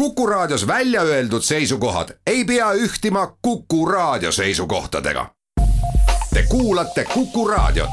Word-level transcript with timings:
Kuku 0.00 0.26
Raadios 0.26 0.66
välja 0.66 1.02
öeldud 1.02 1.42
seisukohad 1.42 2.08
ei 2.26 2.44
pea 2.44 2.72
ühtima 2.72 3.36
Kuku 3.42 3.86
Raadio 3.86 4.32
seisukohtadega. 4.32 5.26
Te 6.34 6.42
kuulate 6.48 7.04
Kuku 7.04 7.48
Raadiot. 7.48 7.90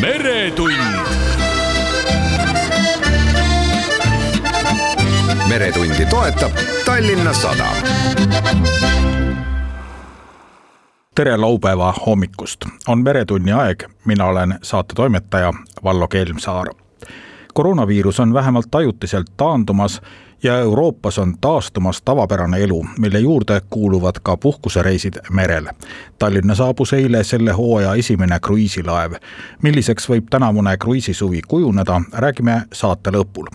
meretund. 0.00 0.76
meretundi 5.48 6.06
toetab 6.06 6.52
Tallinna 6.84 7.32
Sadam 7.32 7.76
tere 11.14 11.36
laupäeva 11.36 11.94
hommikust, 12.06 12.64
on 12.88 13.02
Meretunni 13.02 13.52
aeg, 13.52 13.82
mina 14.04 14.26
olen 14.26 14.58
saatetoimetaja 14.62 15.52
Vallo 15.84 16.08
Kelmsaar. 16.08 16.66
koroonaviirus 17.54 18.20
on 18.20 18.34
vähemalt 18.34 18.74
ajutiselt 18.74 19.26
taandumas 19.36 20.02
ja 20.42 20.58
Euroopas 20.58 21.18
on 21.18 21.34
taastumas 21.40 22.02
tavapärane 22.02 22.58
elu, 22.58 22.86
mille 22.98 23.18
juurde 23.18 23.60
kuuluvad 23.70 24.14
ka 24.22 24.36
puhkusereisid 24.36 25.14
merel. 25.30 25.66
Tallinna 26.18 26.54
saabus 26.54 26.92
eile 26.92 27.24
selle 27.24 27.52
hooaja 27.52 27.94
esimene 27.94 28.40
kruiisilaev. 28.40 29.12
milliseks 29.62 30.08
võib 30.08 30.24
tänavune 30.30 30.76
kruiisisuvi 30.76 31.40
kujuneda, 31.48 32.00
räägime 32.12 32.62
saate 32.72 33.10
lõpul 33.10 33.46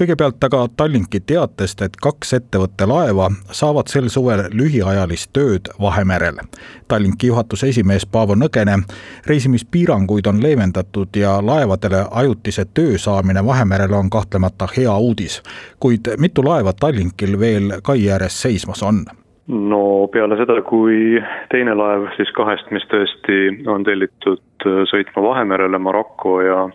kõigepealt 0.00 0.44
aga 0.44 0.66
Tallinki 0.76 1.20
teatest, 1.20 1.82
et 1.82 1.96
kaks 2.02 2.34
ettevõtte 2.38 2.86
laeva 2.88 3.28
saavad 3.50 3.90
sel 3.92 4.08
suvel 4.08 4.44
lühiajalist 4.52 5.30
tööd 5.32 5.70
Vahemerel. 5.80 6.40
Tallinki 6.88 7.26
juhatuse 7.30 7.68
esimees 7.68 8.06
Paavo 8.06 8.34
Nõgene, 8.34 8.78
reisimispiiranguid 9.26 10.26
on 10.26 10.42
leevendatud 10.42 11.16
ja 11.16 11.38
laevadele 11.44 12.04
ajutise 12.10 12.64
töö 12.74 12.98
saamine 12.98 13.44
Vahemerel 13.46 13.92
on 13.92 14.10
kahtlemata 14.10 14.68
hea 14.76 14.96
uudis. 14.98 15.42
kuid 15.80 16.08
mitu 16.18 16.44
laeva 16.44 16.72
Tallinkil 16.72 17.38
veel 17.38 17.80
kai 17.82 18.10
ääres 18.10 18.42
seismas 18.42 18.82
on? 18.82 19.04
no 19.48 20.08
peale 20.12 20.36
seda, 20.38 20.60
kui 20.62 21.20
teine 21.50 21.74
laev 21.74 22.06
siis 22.16 22.30
kahest, 22.36 22.70
mis 22.70 22.84
tõesti 22.90 23.66
on 23.66 23.84
tellitud 23.84 24.66
sõitma 24.90 25.22
Vahemerele 25.22 25.78
Maroko 25.78 26.40
ja 26.40 26.68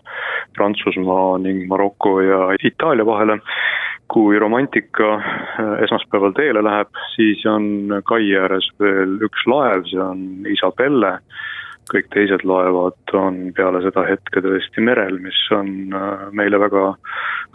Prantsusmaa 0.57 1.37
ning 1.43 1.65
Maroko 1.69 2.17
ja 2.21 2.39
Itaalia 2.63 3.05
vahele, 3.05 3.39
kui 4.11 4.39
Romantika 4.39 5.13
äh, 5.15 5.83
esmaspäeval 5.85 6.33
teele 6.37 6.63
läheb, 6.63 6.89
siis 7.15 7.43
on 7.49 8.01
kai 8.07 8.31
ääres 8.39 8.69
veel 8.79 9.17
üks 9.27 9.47
laev, 9.49 9.85
see 9.91 10.01
on 10.03 10.25
Isabelle. 10.51 11.17
Kõik 11.87 12.09
teised 12.11 12.43
laevad 12.43 13.13
on 13.15 13.53
peale 13.55 13.79
seda 13.85 14.03
hetke 14.09 14.41
tõesti 14.43 14.83
merel, 14.83 15.21
mis 15.23 15.39
on 15.55 15.95
äh, 15.95 16.27
meile 16.35 16.59
väga 16.59 16.89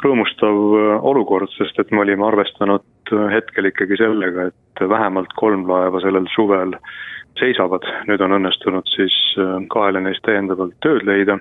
rõõmustav 0.05 0.61
äh, 0.79 0.93
olukord, 1.13 1.53
sest 1.59 1.81
et 1.81 1.93
me 1.93 2.05
olime 2.05 2.29
arvestanud 2.29 2.87
hetkel 3.33 3.69
ikkagi 3.69 3.99
sellega, 4.01 4.49
et 4.49 4.85
vähemalt 4.89 5.35
kolm 5.37 5.67
laeva 5.69 6.01
sellel 6.01 6.25
suvel 6.33 6.73
seisavad, 7.41 7.87
nüüd 8.09 8.21
on 8.25 8.37
õnnestunud 8.39 8.89
siis 8.93 9.15
kahele 9.73 10.03
neist 10.05 10.23
täiendavalt 10.27 10.75
tööd 10.85 11.07
leida 11.09 11.39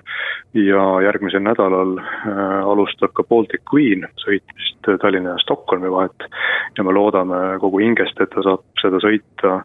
ja 0.56 0.84
järgmisel 1.04 1.44
nädalal 1.44 1.98
alustab 2.72 3.12
ka 3.16 3.24
Baltic 3.28 3.62
Queen 3.68 4.06
sõitmist 4.24 4.90
Tallinna 5.02 5.36
ja 5.36 5.42
Stockholmi 5.44 5.90
vahet 5.92 6.28
ja 6.78 6.84
me 6.84 6.94
loodame 6.96 7.40
kogu 7.60 7.82
hingest, 7.84 8.20
et 8.20 8.32
ta 8.34 8.44
saab 8.44 8.64
seda 8.82 9.00
sõita 9.04 9.58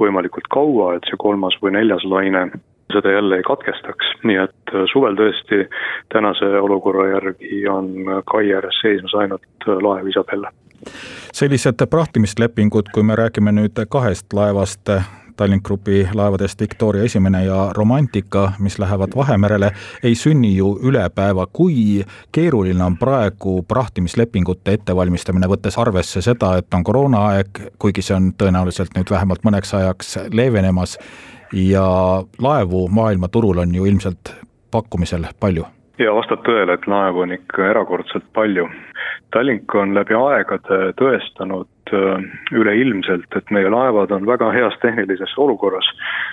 võimalikult 0.00 0.48
kaua, 0.52 0.94
et 0.96 1.08
see 1.10 1.18
kolmas 1.20 1.58
või 1.62 1.74
neljas 1.78 2.06
laine 2.08 2.48
seda 2.92 3.12
jälle 3.12 3.36
ei 3.36 3.42
katkestaks, 3.42 4.06
nii 4.24 4.36
et 4.36 4.74
äh, 4.74 4.84
suvel 4.92 5.16
tõesti 5.16 5.64
tänase 6.12 6.48
olukorra 6.60 7.08
järgi 7.14 7.62
on 7.68 7.94
kai 8.28 8.52
ääres 8.52 8.80
seismas 8.82 9.14
ainult 9.14 9.68
äh, 9.68 9.78
laev 9.80 10.08
Isabella. 10.08 10.52
sellised 11.32 11.86
prahtimislepingud, 11.90 12.90
kui 12.94 13.02
me 13.02 13.16
räägime 13.16 13.52
nüüd 13.52 13.78
kahest 13.88 14.32
laevast, 14.32 14.90
Tallink 15.36 15.64
Grupi 15.66 16.02
laevadest 16.14 16.60
Victoria 16.60 17.04
esimene 17.04 17.44
ja 17.44 17.70
Romantika, 17.74 18.52
mis 18.58 18.78
lähevad 18.78 19.16
Vahemerele, 19.16 19.72
ei 20.02 20.14
sünni 20.14 20.54
ju 20.56 20.78
ülepäeva. 20.82 21.46
kui 21.52 22.04
keeruline 22.32 22.84
on 22.84 22.96
praegu 22.96 23.62
prahtimislepingute 23.68 24.72
ettevalmistamine, 24.72 25.46
võttes 25.48 25.78
arvesse 25.78 26.22
seda, 26.22 26.56
et 26.56 26.74
on 26.74 26.84
koroonaaeg, 26.84 27.62
kuigi 27.78 28.02
see 28.02 28.16
on 28.16 28.32
tõenäoliselt 28.38 28.96
nüüd 28.96 29.10
vähemalt 29.10 29.44
mõneks 29.44 29.74
ajaks 29.74 30.16
leevenemas 30.32 30.98
ja 31.52 31.84
laevu 32.38 32.88
maailmaturul 32.88 33.58
on 33.58 33.74
ju 33.74 33.84
ilmselt 33.84 34.34
pakkumisel 34.70 35.26
palju 35.40 35.66
ja 35.98 36.14
vastab 36.14 36.42
tõele, 36.46 36.76
et 36.76 36.86
laevu 36.88 37.24
on 37.26 37.34
ikka 37.34 37.68
erakordselt 37.72 38.24
palju. 38.36 38.68
Tallink 39.32 39.74
on 39.76 39.94
läbi 39.96 40.14
aegade 40.16 40.78
tõestanud 41.00 41.92
äh, 41.96 42.24
üleilmselt, 42.52 43.28
et 43.36 43.52
meie 43.54 43.70
laevad 43.72 44.12
on 44.12 44.26
väga 44.28 44.50
heas 44.52 44.76
tehnilises 44.84 45.32
olukorras. 45.40 45.88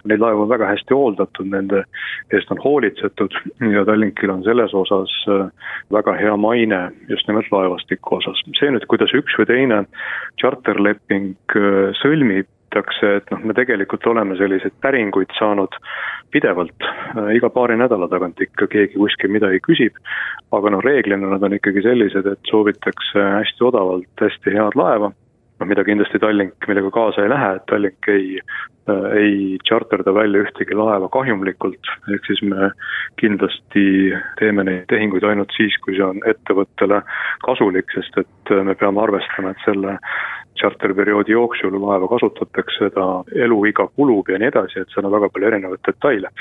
Neid 0.07 0.23
laevu 0.23 0.43
on 0.45 0.51
väga 0.51 0.67
hästi 0.71 0.95
hooldatud, 0.95 1.47
nende 1.51 1.83
eest 2.35 2.51
on 2.51 2.61
hoolitsetud 2.63 3.35
ja 3.73 3.85
Tallinkil 3.87 4.33
on 4.35 4.43
selles 4.47 4.75
osas 4.75 5.15
äh, 5.31 5.47
väga 5.95 6.15
hea 6.19 6.35
maine 6.37 6.81
just 7.11 7.27
nimelt 7.27 7.51
laevastiku 7.51 8.19
osas. 8.19 8.43
see 8.59 8.71
nüüd, 8.71 8.87
kuidas 8.91 9.15
üks 9.15 9.35
või 9.39 9.47
teine 9.51 9.83
tšarterleping 10.41 11.35
äh, 11.55 11.91
sõlmib, 12.03 12.51
leitakse, 12.69 13.17
et 13.17 13.31
noh, 13.31 13.41
me 13.43 13.53
tegelikult 13.53 14.05
oleme 14.07 14.37
selliseid 14.37 14.73
päringuid 14.81 15.31
saanud 15.37 15.73
pidevalt, 16.31 16.83
äh, 17.17 17.35
iga 17.35 17.49
paari 17.49 17.77
nädala 17.77 18.07
tagant 18.07 18.39
ikka 18.41 18.67
keegi 18.67 18.97
kuskil 18.97 19.31
midagi 19.31 19.59
küsib, 19.59 19.95
aga 20.51 20.69
noh, 20.69 20.81
reeglina 20.81 21.29
nad 21.29 21.43
on 21.43 21.53
ikkagi 21.53 21.81
sellised, 21.81 22.25
et 22.25 22.39
soovitakse 22.49 23.19
hästi 23.19 23.63
odavalt 23.65 24.21
hästi 24.21 24.53
head 24.53 24.75
laeva, 24.75 25.11
noh 25.59 25.67
mida 25.67 25.83
kindlasti 25.83 26.19
Tallink, 26.19 26.55
millega 26.67 26.91
kaasa 26.91 27.23
ei 27.23 27.29
lähe, 27.29 27.55
et 27.55 27.65
Tallink 27.67 28.07
ei 28.07 28.39
äh, 28.39 29.09
ei 29.17 29.57
tšarterda 29.65 30.13
välja 30.13 30.45
ühtegi 30.45 30.77
laeva 30.77 31.09
kahjumlikult, 31.09 31.89
ehk 32.13 32.25
siis 32.29 32.41
me 32.45 32.71
kindlasti 33.21 34.13
teeme 34.39 34.63
neid 34.63 34.85
tehinguid 34.89 35.25
ainult 35.25 35.53
siis, 35.57 35.75
kui 35.83 35.97
see 35.97 36.05
on 36.05 36.21
ettevõttele 36.29 37.01
kasulik, 37.45 37.89
sest 37.97 38.21
et 38.21 38.53
äh, 38.53 38.63
me 38.63 38.77
peame 38.77 39.01
arvestama, 39.01 39.55
et 39.55 39.65
selle 39.65 39.97
tšarterperioodi 40.59 41.33
jooksul 41.35 41.75
laeva 41.81 42.07
kasutatakse, 42.11 42.89
ta 42.95 43.07
eluiga 43.45 43.87
kulub 43.95 44.29
ja 44.29 44.39
nii 44.41 44.51
edasi, 44.51 44.81
et 44.81 44.93
seal 44.93 45.07
on 45.07 45.15
väga 45.15 45.31
palju 45.33 45.51
erinevaid 45.51 45.83
detaile. 45.87 46.33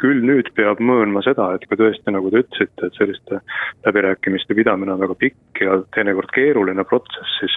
küll 0.00 0.20
nüüd 0.28 0.50
peab 0.56 0.80
möönma 0.80 1.22
seda, 1.24 1.52
et 1.54 1.64
ka 1.68 1.78
tõesti, 1.80 2.12
nagu 2.12 2.30
te 2.30 2.42
ütlesite, 2.44 2.88
et 2.88 2.98
selliste 2.98 3.40
läbirääkimiste 3.86 4.56
pidamine 4.58 4.92
on 4.92 5.00
väga 5.00 5.14
pikk 5.20 5.62
ja 5.64 5.78
teinekord 5.96 6.32
keeruline 6.36 6.84
protsess, 6.84 7.38
siis 7.40 7.56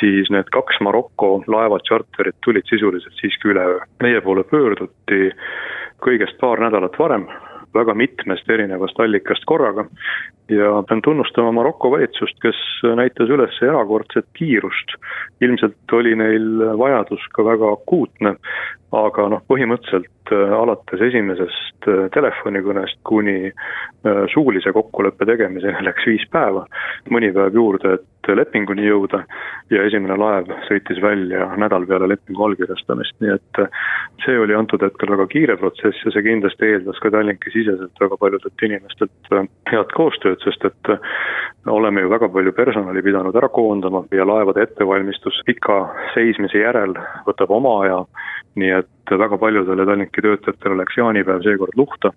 siis 0.00 0.30
need 0.32 0.48
kaks 0.54 0.80
Maroko 0.80 1.42
laeva 1.46 1.78
tšarterit 1.84 2.38
tulid 2.44 2.64
sisuliselt 2.70 3.14
siiski 3.20 3.52
üleöö. 3.52 3.80
meie 4.02 4.20
poole 4.20 4.44
pöörduti 4.44 5.30
kõigest 6.00 6.38
paar 6.40 6.60
nädalat 6.60 6.96
varem, 6.98 7.26
väga 7.74 7.94
mitmest 7.94 8.50
erinevast 8.50 9.00
allikast 9.00 9.44
korraga 9.46 9.84
ja 10.50 10.82
pean 10.88 11.02
tunnustama 11.02 11.52
Maroko 11.52 11.90
valitsust, 11.90 12.38
kes 12.42 12.58
näitas 12.98 13.30
üles 13.30 13.62
erakordset 13.62 14.26
kiirust. 14.38 14.96
ilmselt 15.40 15.92
oli 15.92 16.16
neil 16.16 16.58
vajadus 16.78 17.22
ka 17.32 17.44
väga 17.44 17.72
akuutne, 17.72 18.34
aga 18.96 19.26
noh, 19.30 19.42
põhimõtteliselt 19.46 20.32
äh, 20.34 20.52
alates 20.54 21.02
esimesest 21.06 21.86
äh, 21.88 22.06
telefonikõnest 22.14 22.98
kuni 23.06 23.50
äh, 23.50 24.22
suulise 24.34 24.72
kokkuleppe 24.74 25.26
tegemiseni 25.28 25.84
läks 25.88 26.06
viis 26.10 26.26
päeva, 26.32 26.64
mõni 27.10 27.30
päev 27.34 27.54
juurde, 27.54 27.98
et 28.00 28.30
lepinguni 28.36 28.84
jõuda 28.84 29.22
ja 29.72 29.84
esimene 29.86 30.16
laev 30.18 30.50
sõitis 30.66 31.00
välja 31.02 31.46
nädal 31.58 31.86
peale 31.88 32.10
lepingu 32.10 32.44
allkirjastamist, 32.46 33.16
nii 33.22 33.32
et 33.32 33.62
see 34.24 34.36
oli 34.38 34.54
antud 34.54 34.82
hetkel 34.84 35.10
väga 35.14 35.26
kiire 35.32 35.56
protsess 35.58 36.04
ja 36.04 36.12
see 36.14 36.26
kindlasti 36.26 36.68
eeldas 36.68 37.00
ka 37.02 37.10
Tallinki 37.14 37.50
siseselt 37.54 38.02
väga 38.02 38.18
paljudelt 38.20 38.66
inimestelt 38.66 39.32
head 39.72 39.94
koostööd, 39.96 40.39
sest 40.44 40.64
et 40.64 40.92
oleme 41.70 42.00
ju 42.04 42.10
väga 42.10 42.28
palju 42.32 42.52
personali 42.56 43.02
pidanud 43.02 43.36
ära 43.36 43.48
koondama 43.48 44.04
ja 44.14 44.26
laevade 44.26 44.62
ettevalmistus 44.62 45.42
pika 45.46 45.80
seismise 46.14 46.62
järel 46.62 46.94
võtab 47.26 47.52
oma 47.56 47.74
aja 47.84 48.04
nii 48.54 48.70
et 48.70 49.12
väga 49.18 49.38
paljudele 49.38 49.86
Tallinki 49.86 50.22
töötajatele 50.22 50.76
läks 50.80 50.96
jaanipäev 50.98 51.42
seekord 51.42 51.76
luhta, 51.76 52.12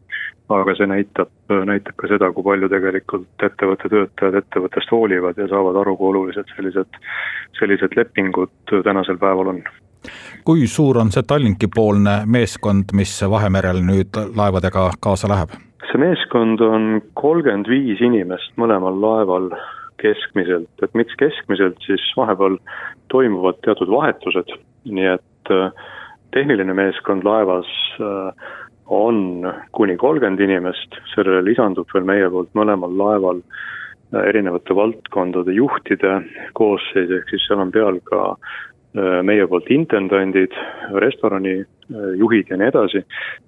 aga 0.49 0.75
see 0.77 0.87
näitab, 0.89 1.31
näitab 1.69 1.97
ka 1.97 2.09
seda, 2.09 2.31
kui 2.33 2.45
palju 2.47 2.69
tegelikult 2.71 3.45
ettevõtte 3.47 3.91
töötajad 3.93 4.39
ettevõttest 4.41 4.93
hoolivad 4.93 5.37
ja 5.37 5.47
saavad 5.51 5.77
aru, 5.81 5.95
kui 5.97 6.09
olulised 6.13 6.49
sellised, 6.55 6.99
sellised 7.59 7.97
lepingud 7.97 8.53
tänasel 8.83 9.21
päeval 9.21 9.55
on 9.55 9.63
kui 10.43 10.65
suur 10.67 10.97
on 10.99 11.13
see 11.15 11.23
Tallinki-poolne 11.23 12.23
meeskond, 12.27 12.91
mis 12.93 13.13
Vahemerel 13.29 13.79
nüüd 13.87 14.17
laevadega 14.35 14.89
kaasa 14.99 15.29
läheb? 15.31 15.53
See 15.89 16.01
meeskond 16.01 16.61
on 16.63 17.01
kolmkümmend 17.19 17.69
viis 17.69 18.01
inimest 18.03 18.55
mõlemal 18.59 18.97
laeval 19.01 19.49
keskmiselt, 20.01 20.71
et 20.83 20.95
miks 20.97 21.15
keskmiselt, 21.19 21.79
siis 21.85 22.03
vahepeal 22.17 22.57
toimuvad 23.13 23.61
teatud 23.65 23.91
vahetused, 23.91 24.51
nii 24.89 25.09
et 25.15 25.53
äh, 25.53 25.69
tehniline 26.35 26.75
meeskond 26.75 27.25
laevas 27.27 27.69
äh, 27.99 28.49
on 28.91 29.45
kuni 29.71 29.95
kolmkümmend 29.97 30.41
inimest, 30.43 30.99
sellele 31.13 31.43
lisandub 31.45 31.87
veel 31.93 32.07
meie 32.07 32.27
poolt 32.29 32.51
mõlemal 32.57 32.97
laeval 32.99 33.39
erinevate 34.13 34.75
valdkondade 34.77 35.55
juhtide 35.55 36.19
koosseis, 36.57 37.09
ehk 37.09 37.31
siis 37.31 37.47
seal 37.47 37.63
on 37.63 37.71
peal 37.73 37.97
ka 38.05 38.35
meie 39.25 39.47
poolt 39.49 39.69
intendandid, 39.73 40.53
restoranijuhid 41.01 42.51
ja 42.51 42.57
nii 42.59 42.69
edasi, 42.69 43.01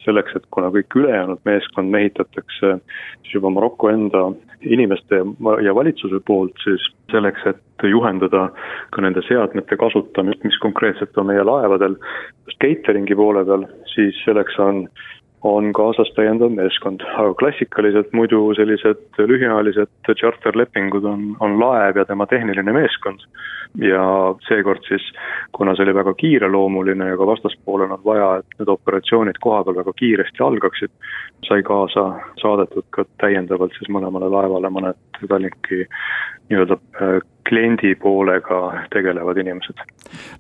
selleks, 0.06 0.36
et 0.40 0.48
kuna 0.54 0.72
kõik 0.74 0.98
ülejäänud 0.98 1.42
meeskond 1.46 1.94
mehitatakse 1.94 2.72
siis 2.80 3.36
juba 3.36 3.52
Maroko 3.54 3.92
enda 3.94 4.24
inimeste 4.66 5.22
ja 5.64 5.76
valitsuse 5.76 6.20
poolt, 6.26 6.58
siis 6.64 6.88
selleks, 7.14 7.46
et 7.46 7.88
juhendada 7.90 8.48
ka 8.96 9.04
nende 9.06 9.22
seadmete 9.28 9.78
kasutamist, 9.78 10.44
mis 10.44 10.58
konkreetselt 10.64 11.18
on 11.22 11.30
meie 11.30 11.44
laevadel 11.46 11.98
just 12.48 12.60
catering'i 12.64 13.18
poole 13.18 13.46
peal, 13.46 13.68
siis 13.94 14.18
selleks 14.26 14.58
on 14.60 14.88
on 15.46 15.74
kaasas 15.78 16.10
täiendav 16.18 16.50
meeskond, 16.54 17.04
aga 17.06 17.34
klassikaliselt 17.38 18.14
muidu 18.18 18.40
sellised 18.58 19.20
lühiajalised 19.30 20.10
charterlepingud 20.22 21.06
on, 21.06 21.28
on 21.40 21.60
laev 21.62 22.00
ja 22.02 22.06
tema 22.06 22.26
tehniline 22.26 22.74
meeskond. 22.74 23.28
ja 23.76 24.02
seekord 24.48 24.86
siis, 24.88 25.04
kuna 25.52 25.74
see 25.76 25.84
oli 25.84 25.94
väga 25.98 26.14
kiireloomuline 26.16 27.10
ja 27.10 27.18
ka 27.20 27.28
vastaspoolel 27.28 27.92
on 27.92 28.04
vaja, 28.06 28.30
et 28.40 28.60
need 28.60 28.72
operatsioonid 28.72 29.40
kohapeal 29.44 29.76
väga 29.82 29.94
kiiresti 30.00 30.44
algaksid, 30.44 30.94
sai 31.48 31.64
kaasa 31.64 32.06
saadetud 32.42 32.88
ka 32.96 33.04
täiendavalt 33.22 33.76
siis 33.78 33.92
mõlemale 33.92 34.32
laevale 34.32 34.72
mõned 34.72 35.02
Tallinki 35.28 35.84
nii-öelda 36.50 36.80
äh, 37.02 37.20
kliendi 37.50 37.96
poolega 37.96 38.86
tegelevad 38.94 39.38
inimesed. 39.38 39.76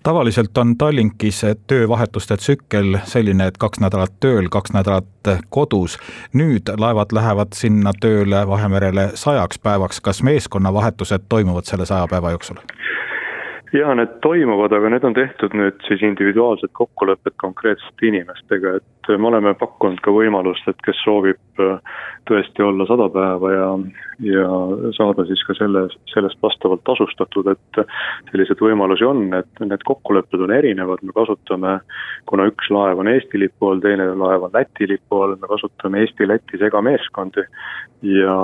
tavaliselt 0.03 0.57
on 0.57 0.77
Tallinkis 0.77 1.41
töövahetuste 1.67 2.37
tsükkel 2.37 2.97
selline, 3.03 3.47
et 3.47 3.57
kaks 3.57 3.79
nädalat 3.79 4.13
tööl, 4.19 4.49
kaks 4.49 4.73
nädalat 4.73 5.05
kodus. 5.49 5.97
nüüd 6.33 6.71
laevad 6.77 7.11
lähevad 7.11 7.53
sinna 7.53 7.93
tööle 8.01 8.47
Vahemerele 8.47 9.09
sajaks 9.13 9.59
päevaks, 9.59 10.01
kas 10.01 10.23
meeskonnavahetused 10.23 11.29
toimuvad 11.29 11.63
selle 11.63 11.85
saja 11.85 12.07
päeva 12.09 12.31
jooksul? 12.31 12.57
Jaa, 13.73 13.95
need 13.97 14.19
toimuvad, 14.21 14.73
aga 14.75 14.89
need 14.93 15.05
on 15.07 15.15
tehtud 15.17 15.53
nüüd 15.57 15.79
siis 15.87 16.03
individuaalsed 16.05 16.71
kokkulepped 16.77 17.35
konkreetsete 17.41 18.09
inimestega, 18.09 18.75
et 18.79 19.09
me 19.17 19.29
oleme 19.29 19.53
pakkunud 19.57 20.01
ka 20.05 20.13
võimalust, 20.13 20.67
et 20.69 20.81
kes 20.85 20.99
soovib 21.03 21.61
äh, 21.63 21.79
tõesti 22.29 22.65
olla 22.65 22.87
sada 22.89 23.07
päeva 23.13 23.51
ja, 23.53 23.67
ja 24.29 24.45
saada 24.97 25.25
siis 25.29 25.43
ka 25.47 25.57
selle, 25.57 25.85
sellest 26.13 26.41
vastavalt 26.43 26.85
tasustatud, 26.87 27.51
et 27.53 27.81
selliseid 28.31 28.61
võimalusi 28.61 29.07
on, 29.07 29.27
et 29.37 29.63
need 29.65 29.85
kokkulepped 29.89 30.45
on 30.45 30.53
erinevad, 30.55 31.03
me 31.03 31.15
kasutame, 31.17 31.77
kuna 32.29 32.49
üks 32.51 32.71
laev 32.73 33.01
on 33.01 33.11
Eesti 33.11 33.41
lipu 33.41 33.71
all, 33.71 33.83
teine 33.83 34.11
laev 34.13 34.49
on 34.49 34.55
Läti 34.55 34.89
lipu 34.89 35.21
all, 35.21 35.37
me 35.41 35.51
kasutame 35.51 36.05
Eesti-Läti 36.05 36.61
segameeskondi 36.61 37.45
ja, 38.15 38.41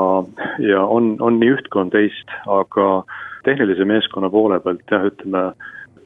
ja 0.65 0.85
on, 0.85 1.15
on 1.21 1.41
nii 1.41 1.57
üht 1.57 1.69
kui 1.71 1.85
on 1.85 1.93
teist, 1.93 2.39
aga 2.49 3.03
tehnilise 3.45 3.85
meeskonna 3.85 4.29
poole 4.29 4.59
pealt 4.59 4.91
jah, 4.91 5.05
ütleme 5.09 5.51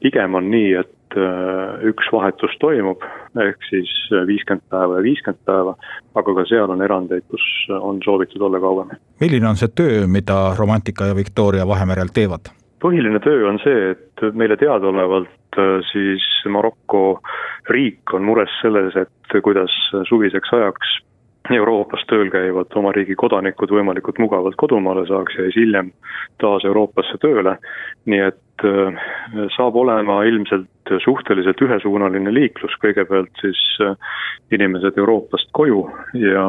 pigem 0.02 0.34
on 0.38 0.50
nii, 0.50 0.72
et 0.80 1.16
äh, 1.16 1.86
üks 1.90 2.10
vahetus 2.12 2.56
toimub, 2.60 3.04
ehk 3.40 3.64
siis 3.70 3.92
viiskümmend 4.28 4.66
päeva 4.72 4.98
ja 4.98 5.06
viiskümmend 5.06 5.42
päeva, 5.48 5.74
aga 6.20 6.36
ka 6.38 6.44
seal 6.50 6.72
on 6.72 6.84
erandeid, 6.84 7.26
kus 7.32 7.46
on 7.78 8.02
soovitud 8.04 8.42
olla 8.48 8.60
kauem. 8.60 8.94
milline 9.20 9.48
on 9.48 9.58
see 9.60 9.72
töö, 9.74 10.06
mida 10.06 10.54
Romantika 10.58 11.10
ja 11.10 11.16
Victoria 11.16 11.66
Vahemerel 11.68 12.12
teevad? 12.14 12.52
põhiline 12.82 13.20
töö 13.24 13.48
on 13.48 13.58
see, 13.62 13.92
et 13.94 14.26
meile 14.36 14.56
teadaolevalt 14.60 15.58
äh, 15.58 15.80
siis 15.92 16.26
Maroko 16.52 17.20
riik 17.72 18.14
on 18.14 18.22
mures 18.22 18.52
selles, 18.62 18.94
et 18.96 19.40
kuidas 19.42 19.72
suviseks 20.08 20.52
ajaks 20.52 20.98
Euroopas 21.54 22.02
tööl 22.10 22.30
käivad 22.32 22.72
oma 22.78 22.92
riigi 22.96 23.14
kodanikud 23.18 23.70
võimalikult 23.70 24.18
mugavalt 24.22 24.56
kodumaale 24.58 25.06
saaks 25.06 25.36
ja 25.36 25.46
siis 25.46 25.58
hiljem 25.60 25.92
taas 26.42 26.64
Euroopasse 26.64 27.18
tööle. 27.22 27.56
nii 28.06 28.20
et 28.22 28.64
äh, 28.64 29.00
saab 29.56 29.76
olema 29.76 30.22
ilmselt 30.24 30.94
suhteliselt 31.04 31.60
ühesuunaline 31.62 32.34
liiklus, 32.34 32.74
kõigepealt 32.82 33.42
siis 33.42 33.62
äh, 33.82 33.96
inimesed 34.52 34.98
Euroopast 34.98 35.50
koju 35.52 35.84
ja, 36.14 36.46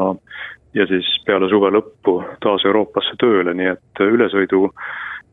ja 0.73 0.87
siis 0.87 1.09
peale 1.25 1.49
suve 1.49 1.71
lõppu 1.73 2.21
taas 2.41 2.65
Euroopasse 2.65 3.17
tööle, 3.21 3.53
nii 3.53 3.73
et 3.73 4.05
ülesõidu 4.05 4.69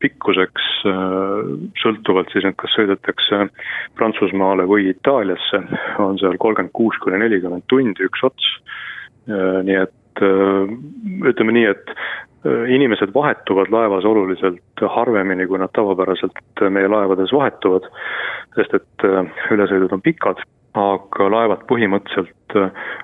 pikkuseks 0.05 0.65
äh, 0.89 1.53
sõltuvalt 1.81 2.33
siis, 2.33 2.45
et 2.45 2.57
kas 2.61 2.73
sõidetakse 2.77 3.47
Prantsusmaale 3.97 4.67
või 4.69 4.91
Itaaliasse, 4.93 5.63
on 6.03 6.19
seal 6.21 6.37
kolmkümmend 6.41 6.75
kuus 6.77 6.99
kuni 7.05 7.23
nelikümmend 7.23 7.65
tundi 7.73 8.05
üks 8.05 8.27
ots. 8.29 8.51
Äh, 8.59 8.94
nii 9.27 9.79
et 9.81 10.23
äh, 10.23 10.75
ütleme 11.31 11.55
nii, 11.57 11.67
et 11.71 11.93
äh, 11.93 12.67
inimesed 12.75 13.15
vahetuvad 13.15 13.73
laevas 13.73 14.05
oluliselt 14.09 14.85
harvemini, 14.97 15.47
kui 15.51 15.61
nad 15.61 15.73
tavapäraselt 15.77 16.65
meie 16.71 16.91
laevades 16.91 17.33
vahetuvad, 17.33 17.89
sest 18.59 18.77
et 18.81 19.09
ülesõidud 19.55 19.97
on 19.97 20.05
pikad, 20.05 20.43
aga 20.79 21.29
laevad 21.31 21.67
põhimõtteliselt 21.71 22.57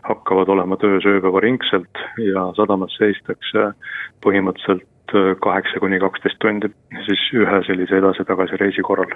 hakkavad 0.07 0.51
olema 0.53 0.77
töös 0.79 1.07
ööpäevaringselt 1.07 2.03
ja 2.23 2.49
sadamas 2.59 2.97
seistakse 2.99 3.71
põhimõtteliselt 4.25 4.87
kaheksa 5.43 5.81
kuni 5.83 5.99
kaksteist 6.03 6.39
tundi 6.43 6.71
siis 7.07 7.23
ühe 7.35 7.63
sellise 7.67 7.99
edasi-tagasi 7.99 8.59
reisi 8.61 8.83
korral 8.87 9.11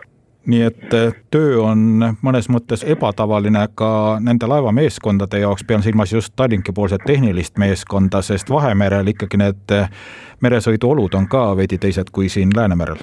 nii 0.46 0.62
et 0.62 0.94
eh, 0.94 1.12
töö 1.31 1.61
on 1.64 1.79
mõnes 2.25 2.49
mõttes 2.52 2.85
ebatavaline 2.85 3.67
ka 3.75 4.19
nende 4.20 4.49
laevameeskondade 4.50 5.41
jaoks, 5.44 5.64
pean 5.64 5.82
silmas 5.82 6.12
just 6.12 6.35
Tallinki 6.37 6.73
poolset 6.73 7.05
tehnilist 7.06 7.58
meeskonda, 7.58 8.23
sest 8.23 8.50
Vahemerel 8.50 9.08
ikkagi 9.14 9.41
need 9.41 9.76
eh, 9.76 9.88
meresõiduolud 10.44 11.17
on 11.17 11.29
ka 11.31 11.46
veidi 11.56 11.79
teised 11.79 12.12
kui 12.12 12.29
siin 12.29 12.52
Läänemerel. 12.56 13.00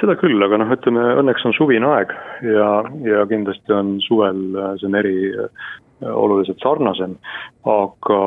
Seda 0.00 0.16
küll, 0.16 0.40
aga 0.44 0.60
noh, 0.60 0.70
ütleme 0.72 1.02
õnneks 1.20 1.44
on 1.44 1.56
suvine 1.56 1.88
aeg 1.88 2.12
ja, 2.46 2.70
ja 3.04 3.24
kindlasti 3.28 3.76
on 3.76 3.96
suvel 4.04 4.44
eh, 4.54 4.74
see 4.82 4.92
meri 4.92 5.16
oluliselt 6.00 6.62
sarnasem, 6.62 7.16
aga 7.68 8.20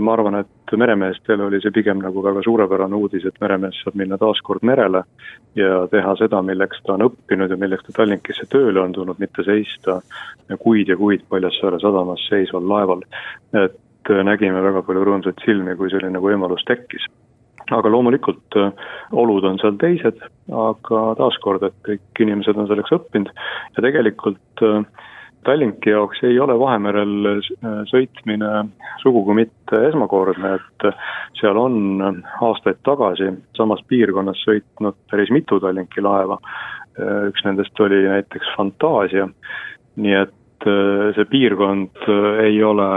ma 0.00 0.12
arvan, 0.12 0.40
et 0.42 0.74
meremeestel 0.76 1.40
oli 1.46 1.60
see 1.62 1.72
pigem 1.74 2.00
nagu 2.02 2.22
väga 2.24 2.42
suurepärane 2.44 2.98
uudis, 2.98 3.26
et 3.28 3.38
meremees 3.40 3.78
saab 3.82 3.98
minna 4.00 4.18
taas 4.18 4.40
kord 4.44 4.64
merele 4.66 5.04
ja 5.58 5.84
teha 5.92 6.16
seda, 6.20 6.42
milleks 6.42 6.82
ta 6.86 6.96
on 6.96 7.06
õppinud 7.06 7.54
ja 7.54 7.60
milleks 7.60 7.86
ta 7.86 7.94
Tallinkisse 8.00 8.48
tööle 8.50 8.82
on 8.82 8.96
tulnud, 8.96 9.20
mitte 9.22 9.46
seista 9.46 10.00
kuid 10.64 10.90
ja 10.90 10.96
kuid 10.98 11.24
Paljassaare 11.30 11.80
sadamas 11.82 12.26
seisval 12.30 12.66
laeval. 12.68 13.06
et 13.54 14.12
nägime 14.24 14.62
väga 14.64 14.82
palju 14.82 15.04
rõõmsaid 15.04 15.42
silmi, 15.44 15.76
kui 15.76 15.90
selline 15.92 16.18
võimalus 16.18 16.64
tekkis 16.66 17.06
aga 17.76 17.90
loomulikult 17.92 18.56
äh, 18.56 18.72
olud 19.12 19.44
on 19.44 19.58
seal 19.60 19.76
teised, 19.80 20.22
aga 20.48 21.02
taaskord, 21.18 21.66
et 21.66 21.76
kõik 21.86 22.22
inimesed 22.24 22.56
on 22.56 22.68
selleks 22.70 22.94
õppinud 22.96 23.32
ja 23.76 23.84
tegelikult 23.84 24.64
äh, 24.64 25.06
Tallinki 25.44 25.90
jaoks 25.90 26.22
ei 26.26 26.38
ole 26.40 26.58
Vahemerel 26.58 27.28
äh, 27.30 27.68
sõitmine 27.90 28.64
sugugi 29.02 29.36
mitte 29.38 29.82
esmakordne, 29.88 30.56
et 30.58 30.88
seal 31.38 31.58
on 31.60 32.24
aastaid 32.44 32.80
tagasi 32.86 33.30
samas 33.56 33.82
piirkonnas 33.88 34.42
sõitnud 34.44 34.98
päris 35.10 35.30
mitu 35.34 35.60
Tallinki 35.62 36.04
laeva. 36.04 36.40
Äh, 36.98 37.28
üks 37.30 37.46
nendest 37.46 37.80
oli 37.80 38.02
näiteks 38.08 38.50
Fantaasia, 38.56 39.28
nii 40.02 40.16
et 40.20 40.68
äh, 40.68 41.08
see 41.16 41.28
piirkond 41.30 42.06
ei 42.44 42.62
ole, 42.64 42.88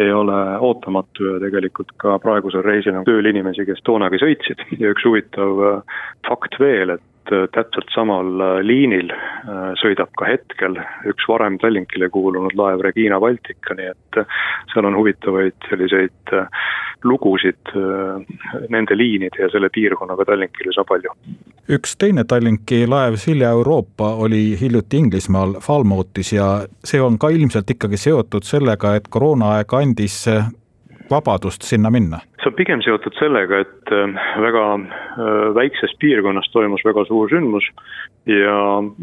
ei 0.00 0.12
ole 0.12 0.38
ootamatu 0.58 1.34
ja 1.34 1.40
tegelikult 1.46 1.92
ka 2.00 2.18
praegusel 2.22 2.64
reisil 2.66 2.96
on 2.96 3.08
tööl 3.08 3.28
inimesi, 3.30 3.66
kes 3.68 3.84
toonagi 3.84 4.22
sõitsid 4.24 4.64
ja 4.80 4.94
üks 4.94 5.04
huvitav 5.06 5.82
fakt 6.26 6.58
veel, 6.60 6.96
et 6.96 7.04
äh, 7.04 7.13
täpselt 7.30 7.90
samal 7.94 8.40
äh, 8.40 8.58
liinil 8.66 9.12
äh, 9.12 9.72
sõidab 9.80 10.12
ka 10.18 10.28
hetkel 10.28 10.78
üks 11.10 11.28
varem 11.28 11.58
Tallinkile 11.62 12.08
kuulunud 12.12 12.56
laev 12.58 12.84
Regina 12.84 13.20
Baltica, 13.22 13.76
nii 13.76 13.90
et 13.92 14.20
seal 14.72 14.88
on 14.88 14.96
huvitavaid 14.98 15.56
selliseid 15.68 16.34
lugusid 17.04 17.74
nende 18.72 18.96
liinide 18.96 19.42
ja 19.42 19.50
selle 19.52 19.68
piirkonnaga 19.72 20.24
Tallinkil 20.24 20.70
üsna 20.72 20.86
palju. 20.88 21.12
üks 21.68 21.96
teine 22.00 22.24
Tallinki 22.24 22.84
laev, 22.88 23.18
Silja 23.20 23.50
Euroopa, 23.52 24.14
oli 24.24 24.56
hiljuti 24.60 25.02
Inglismaal 25.02 25.58
Falmoutis 25.60 26.32
ja 26.32 26.48
see 26.84 27.02
on 27.04 27.18
ka 27.18 27.28
ilmselt 27.34 27.70
ikkagi 27.76 28.00
seotud 28.00 28.48
sellega, 28.48 28.94
et 28.96 29.10
koroonaaeg 29.12 29.76
andis 29.76 30.22
vabadust 31.10 31.62
sinna 31.62 31.90
minna? 31.90 32.20
see 32.44 32.50
on 32.52 32.56
pigem 32.58 32.82
seotud 32.84 33.14
sellega, 33.16 33.62
et 33.64 33.92
äh, 33.92 34.16
väga 34.44 34.64
äh, 34.76 35.54
väikses 35.56 35.94
piirkonnas 36.00 36.50
toimus 36.52 36.84
väga 36.84 37.06
suur 37.08 37.30
sündmus 37.32 37.64
ja, 38.28 38.58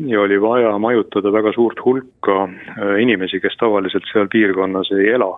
ja 0.06 0.22
oli 0.22 0.38
vaja 0.42 0.76
majutada 0.78 1.34
väga 1.34 1.54
suurt 1.56 1.82
hulka 1.86 2.44
äh, 2.46 3.00
inimesi, 3.02 3.42
kes 3.42 3.58
tavaliselt 3.58 4.06
seal 4.12 4.30
piirkonnas 4.32 4.92
ei 4.98 5.10
ela. 5.16 5.32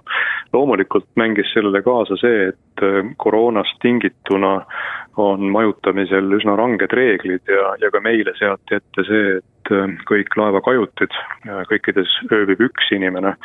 loomulikult 0.53 1.07
mängis 1.15 1.53
sellele 1.53 1.81
kaasa 1.81 2.19
see, 2.19 2.49
et 2.51 2.83
koroonast 3.17 3.79
tingituna 3.81 4.59
on 5.17 5.49
majutamisel 5.53 6.31
üsna 6.37 6.55
ranged 6.57 6.93
reeglid 6.97 7.49
ja, 7.49 7.73
ja 7.81 7.89
ka 7.93 8.01
meile 8.03 8.33
seati 8.37 8.79
ette 8.79 9.05
see, 9.07 9.37
et 9.37 9.71
kõik 10.09 10.33
laevakajutid, 10.35 11.13
kõikides 11.69 12.11
ööbib 12.33 12.63
üks 12.65 12.89
inimene. 12.91 13.35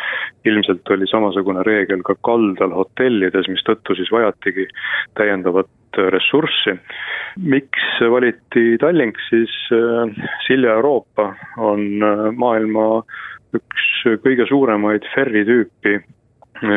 ilmselt 0.45 0.89
oli 0.91 1.07
samasugune 1.07 1.63
reegel 1.67 2.03
ka 2.03 2.17
kaldal 2.27 2.75
hotellides, 2.75 3.49
mistõttu 3.49 3.95
siis 3.95 4.11
vajatigi 4.11 4.67
täiendavat 5.15 5.69
ressurssi. 6.15 6.79
miks 7.37 7.87
valiti 8.11 8.79
Tallink, 8.81 9.17
siis 9.29 9.55
Silja 10.47 10.75
Euroopa 10.75 11.35
on 11.57 12.03
maailma 12.35 13.03
üks 13.55 13.87
kõige 14.25 14.47
suuremaid 14.49 15.07
ferri 15.15 15.45
tüüpi 15.45 16.01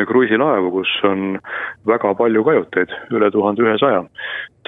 kruiisilaevu, 0.06 0.70
kus 0.70 0.90
on 1.04 1.38
väga 1.86 2.14
palju 2.14 2.44
kajuteid, 2.44 2.94
üle 3.10 3.30
tuhande 3.30 3.62
ühesaja. 3.64 4.04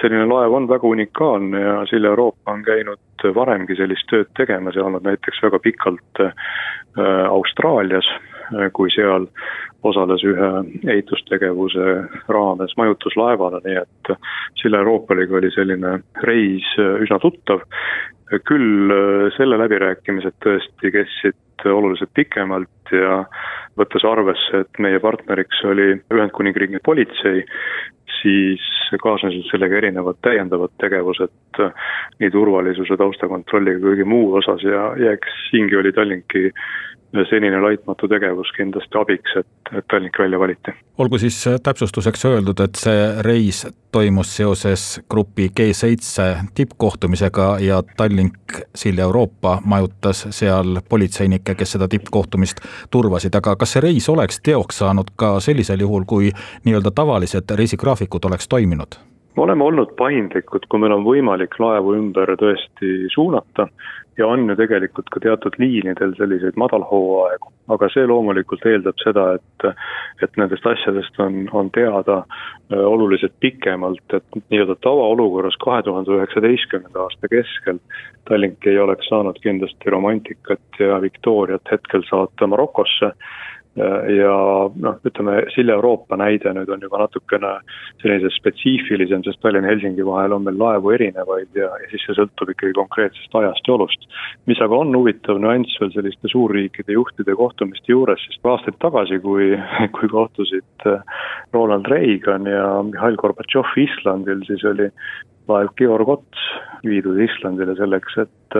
selline 0.01 0.25
laev 0.27 0.53
on 0.53 0.67
väga 0.67 0.87
unikaalne 0.87 1.59
ja 1.61 1.75
Silja 1.87 2.09
Euroopa 2.09 2.51
on 2.51 2.63
käinud 2.63 2.99
varemgi 3.35 3.75
sellist 3.75 4.07
tööd 4.11 4.27
tegemas 4.37 4.75
ja 4.75 4.83
olnud 4.83 5.05
näiteks 5.07 5.39
väga 5.43 5.59
pikalt 5.59 6.19
äh, 6.19 6.33
Austraalias, 7.29 8.07
äh, 8.51 8.67
kui 8.73 8.91
seal 8.91 9.27
osales 9.83 10.23
ühe 10.23 10.49
ehitustegevuse 10.91 11.95
raames 12.27 12.75
majutuslaevana, 12.77 13.61
nii 13.63 13.79
et 13.81 14.13
Silja 14.61 14.83
Euroopaliga 14.83 15.37
oli 15.39 15.51
selline 15.55 15.99
reis 16.27 16.67
äh, 16.79 16.99
üsna 17.05 17.19
tuttav. 17.19 17.63
küll 18.49 18.89
selle 19.37 19.57
läbirääkimised 19.61 20.33
tõesti 20.41 20.89
kestsid 20.91 21.35
oluliselt 21.65 22.11
pikemalt 22.13 22.91
ja 22.91 23.23
võttes 23.79 24.05
arvesse, 24.07 24.63
et 24.63 24.79
meie 24.79 24.99
partneriks 25.03 25.63
oli 25.67 25.93
Ühendkuningriigi 26.13 26.81
politsei, 26.85 27.43
siis 28.21 28.63
kaasnesid 29.01 29.47
sellega 29.49 29.79
erinevad 29.79 30.19
täiendavad 30.25 30.73
tegevused 30.81 31.61
nii 32.19 32.31
turvalisuse, 32.31 32.97
taustakontrolliga 32.97 33.81
kui 33.81 33.95
kõige 33.95 34.09
muu 34.09 34.33
osas. 34.39 34.63
Ja, 34.63 34.91
ja 34.99 35.15
eks 35.17 35.49
siingi 35.49 35.77
oli 35.79 35.93
Tallinki 35.95 36.51
senine 37.29 37.61
laitmatu 37.61 38.07
tegevus 38.07 38.51
kindlasti 38.57 38.97
abiks, 38.99 39.35
et, 39.39 39.47
et 39.77 39.87
Tallink 39.91 40.19
välja 40.19 40.39
valiti. 40.39 40.73
olgu 40.97 41.17
siis 41.17 41.37
täpsustuseks 41.63 42.25
öeldud, 42.25 42.59
et 42.59 42.75
see 42.79 43.07
reis 43.27 43.65
toimus 43.91 44.35
seoses 44.37 45.01
grupi 45.09 45.49
G7 45.59 46.51
tippkohtumisega 46.55 47.47
ja 47.59 47.81
Tallink 47.97 48.59
Silja 48.75 49.03
Euroopa 49.03 49.61
majutas 49.65 50.27
seal 50.29 50.81
politseinikke, 50.89 51.55
kes 51.55 51.77
seda 51.77 51.87
tippkohtumist 51.87 52.61
turvasid, 52.91 53.35
aga 53.35 53.55
kas 53.55 53.75
see 53.75 53.87
reis 53.87 54.09
oleks 54.09 54.39
teoks 54.43 54.83
saanud 54.83 55.15
ka 55.15 55.39
sellisel 55.39 55.79
juhul, 55.79 56.05
kui 56.07 56.31
nii-öelda 56.65 56.91
tavalised 56.95 57.55
reisigraafikud 57.55 58.25
oleks 58.25 58.47
toiminud? 58.47 58.99
Me 59.35 59.43
oleme 59.43 59.63
olnud 59.63 59.95
paindlikud, 59.99 60.67
kui 60.69 60.79
meil 60.79 60.95
on 60.95 61.05
võimalik 61.05 61.59
laevu 61.59 61.95
ümber 61.97 62.35
tõesti 62.39 63.09
suunata 63.13 63.67
ja 64.17 64.27
on 64.27 64.47
ju 64.49 64.55
tegelikult 64.55 65.09
ka 65.11 65.19
teatud 65.23 65.57
liinidel 65.59 66.13
selliseid 66.15 66.55
madalhooaegu, 66.59 67.51
aga 67.75 67.89
see 67.91 68.07
loomulikult 68.07 68.63
eeldab 68.69 68.99
seda, 69.03 69.25
et 69.39 69.67
et 70.23 70.37
nendest 70.39 70.65
asjadest 70.69 71.19
on, 71.19 71.41
on 71.51 71.69
teada 71.75 72.21
äh, 72.23 72.79
oluliselt 72.79 73.35
pikemalt, 73.43 74.05
et 74.13 74.37
nii-öelda 74.51 74.77
tavaolukorras 74.85 75.57
kahe 75.63 75.83
tuhande 75.83 76.15
üheksateistkümnenda 76.15 77.03
aasta 77.03 77.31
keskel 77.31 77.81
Tallink 78.29 78.65
ei 78.67 78.79
oleks 78.79 79.09
saanud 79.11 79.37
kindlasti 79.43 79.91
romantikat 79.93 80.79
ja 80.79 81.01
Victoriat 81.01 81.71
hetkel 81.71 82.07
saata 82.09 82.47
Marokosse 82.47 83.11
ja 83.75 84.35
noh, 84.71 84.99
ütleme 85.03 85.41
Silja 85.51 85.75
Euroopa 85.75 86.15
näide 86.19 86.53
nüüd 86.55 86.69
on 86.71 86.83
juba 86.85 87.01
natukene 87.01 87.51
selline 87.99 88.31
spetsiifilisem, 88.31 89.25
sest 89.25 89.41
Tallinna 89.43 89.67
ja 89.67 89.75
Helsingi 89.75 90.05
vahel 90.07 90.35
on 90.37 90.45
meil 90.45 90.59
laevu 90.59 90.93
erinevaid 90.95 91.59
ja, 91.59 91.67
ja 91.81 91.89
siis 91.91 92.05
see 92.07 92.15
sõltub 92.15 92.53
ikkagi 92.53 92.75
konkreetsest 92.77 93.35
ajast 93.35 93.67
ja 93.67 93.75
olust. 93.75 94.07
mis 94.47 94.61
aga 94.63 94.79
on 94.79 94.95
huvitav 94.95 95.41
nüanss 95.43 95.75
veel 95.81 95.91
selliste 95.97 96.31
suurriikide 96.31 96.95
juhtide 96.95 97.35
kohtumiste 97.35 97.91
juures, 97.91 98.23
sest 98.29 98.47
aastaid 98.47 98.79
tagasi, 98.79 99.19
kui, 99.19 99.51
kui 99.97 100.11
kohtusid 100.13 100.87
äh, 100.87 101.03
Ronald 101.53 101.91
Reagan 101.91 102.47
ja 102.47 102.79
Mihhail 102.87 103.19
Gorbatšov 103.19 103.75
Islandil, 103.75 104.47
siis 104.47 104.63
oli 104.71 104.87
laev 105.51 105.75
Georg 105.77 106.15
Ots 106.15 106.49
viidud 106.87 107.19
Islandile 107.27 107.75
selleks, 107.75 108.17
et, 108.23 108.59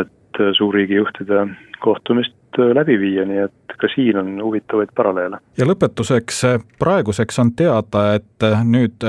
et 0.00 0.44
suurriigijuhtide 0.56 1.44
kohtumist 1.84 2.39
läbi 2.58 2.98
viia, 3.00 3.24
nii 3.24 3.44
et 3.46 3.76
ka 3.80 3.88
siin 3.94 4.16
on 4.18 4.32
huvitavaid 4.42 4.94
paralleele. 4.96 5.38
ja 5.58 5.66
lõpetuseks, 5.66 6.42
praeguseks 6.78 7.38
on 7.38 7.52
teada, 7.56 8.06
et 8.18 8.48
nüüd 8.64 9.06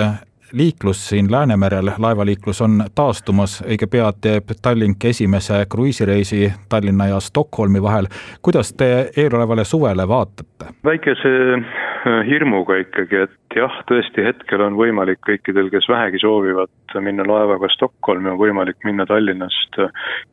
liiklus 0.54 1.10
siin 1.10 1.32
Läänemerel, 1.32 1.92
laevaliiklus 1.98 2.62
on 2.62 2.84
taastumas, 2.96 3.62
õige 3.68 3.88
pea 3.88 4.12
teeb 4.22 4.52
Tallink 4.62 5.06
esimese 5.06 5.66
kruiisireisi 5.72 6.54
Tallinna 6.70 7.08
ja 7.08 7.20
Stockholmi 7.20 7.82
vahel. 7.82 8.08
kuidas 8.42 8.74
te 8.74 9.12
eelolevale 9.18 9.64
suvele 9.64 10.08
vaatate? 10.08 10.74
väikese 10.84 11.54
äh, 11.54 12.26
hirmuga 12.28 12.76
ikkagi, 12.76 13.16
et 13.16 13.32
jah, 13.56 13.76
tõesti 13.90 14.24
hetkel 14.26 14.62
on 14.66 14.76
võimalik 14.80 15.22
kõikidel, 15.26 15.70
kes 15.74 15.88
vähegi 15.90 16.22
soovivad 16.22 16.96
minna 17.04 17.26
laevaga 17.28 17.70
Stockholmi, 17.72 18.30
on 18.32 18.40
võimalik 18.40 18.80
minna 18.88 19.06
Tallinnast 19.10 19.80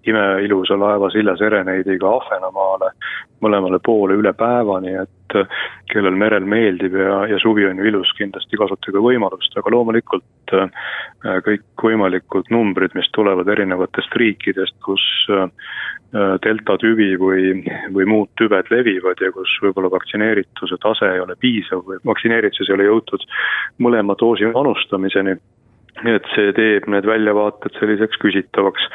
imeilusa 0.08 0.78
laeva 0.78 1.10
Silja 1.14 1.36
Sereneidiga 1.40 2.10
Ahvenamaale 2.18 2.92
mõlemale 3.44 3.78
poole 3.84 4.18
üle 4.18 4.32
päeva, 4.34 4.80
nii 4.82 4.96
et 5.02 5.38
kellel 5.92 6.16
merel 6.18 6.46
meeldib 6.48 6.96
ja, 6.98 7.20
ja 7.30 7.38
suvi 7.42 7.66
on 7.68 7.78
ju 7.78 7.88
ilus, 7.90 8.12
kindlasti 8.18 8.58
kasutage 8.58 9.02
võimalust, 9.02 9.54
aga 9.58 9.72
loomulikult 9.74 10.24
äh, 10.56 10.70
kõikvõimalikud 11.46 12.50
numbrid, 12.54 12.94
mis 12.98 13.10
tulevad 13.16 13.48
erinevatest 13.48 14.14
riikidest, 14.20 14.76
kus 14.84 15.02
delta 16.40 16.78
tüvi 16.80 17.10
või, 17.20 17.58
või 17.92 18.06
muud 18.08 18.30
tüved 18.40 18.70
levivad 18.72 19.20
ja 19.20 19.28
kus 19.34 19.50
võib-olla 19.60 19.90
vaktsineerituse 19.92 20.78
tase 20.80 21.10
ei 21.12 21.20
ole 21.20 21.36
piisav 21.36 21.82
või 21.84 21.98
vaktsineerituses 22.08 22.70
ei 22.70 22.78
ole 22.78 22.86
jõutud 22.86 23.26
mõlema 23.84 24.16
doosi 24.16 24.48
manustamiseni 24.54 25.36
et 26.06 26.28
see 26.34 26.52
teeb 26.56 26.86
need 26.90 27.06
väljavaated 27.06 27.74
selliseks 27.80 28.20
küsitavaks. 28.22 28.88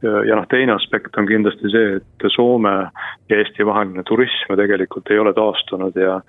ja 0.00 0.36
noh, 0.36 0.46
teine 0.48 0.72
aspekt 0.72 1.16
on 1.20 1.26
kindlasti 1.28 1.70
see, 1.72 1.96
et 2.00 2.28
Soome 2.32 2.72
ja 3.28 3.36
Eesti 3.36 3.66
vaheline 3.66 4.02
turism 4.08 4.54
tegelikult 4.56 5.10
ei 5.10 5.18
ole 5.20 5.34
taastunud 5.36 5.96
ja 5.96 6.20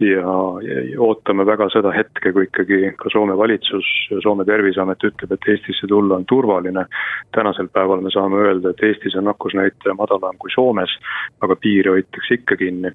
ja, 0.00 0.20
ja 0.62 1.00
ootame 1.00 1.44
väga 1.46 1.68
seda 1.72 1.92
hetke, 1.94 2.32
kui 2.32 2.46
ikkagi 2.48 2.92
ka 2.98 3.12
Soome 3.12 3.36
valitsus, 3.38 3.86
Soome 4.24 4.46
terviseamet 4.48 5.04
ütleb, 5.10 5.34
et 5.34 5.48
Eestisse 5.54 5.88
tulla 5.88 6.16
on 6.16 6.26
turvaline. 6.28 6.86
tänasel 7.36 7.68
päeval 7.68 8.00
me 8.00 8.10
saame 8.10 8.40
öelda, 8.40 8.70
et 8.70 8.82
Eestis 8.82 9.16
on 9.16 9.28
nakkusnäitaja 9.28 9.94
madalam 9.94 10.38
kui 10.38 10.50
Soomes, 10.54 10.96
aga 11.40 11.56
piiri 11.56 11.90
hoitakse 11.90 12.40
ikka 12.40 12.56
kinni. 12.56 12.92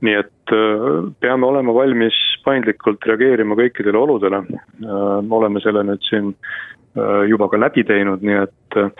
nii 0.00 0.14
et 0.14 0.52
äh, 0.52 1.12
peame 1.20 1.46
olema 1.46 1.74
valmis 1.74 2.16
paindlikult 2.44 3.04
reageerima 3.06 3.56
kõikidele 3.58 3.98
oludele, 3.98 4.42
äh, 4.46 5.32
oleme 5.40 5.60
selle 5.60 5.84
nüüd 5.84 6.08
siin 6.08 6.32
juba 7.28 7.48
ka 7.48 7.60
läbi 7.60 7.84
teinud, 7.84 8.24
nii 8.24 8.40
et 8.42 8.80
äh, 8.80 8.90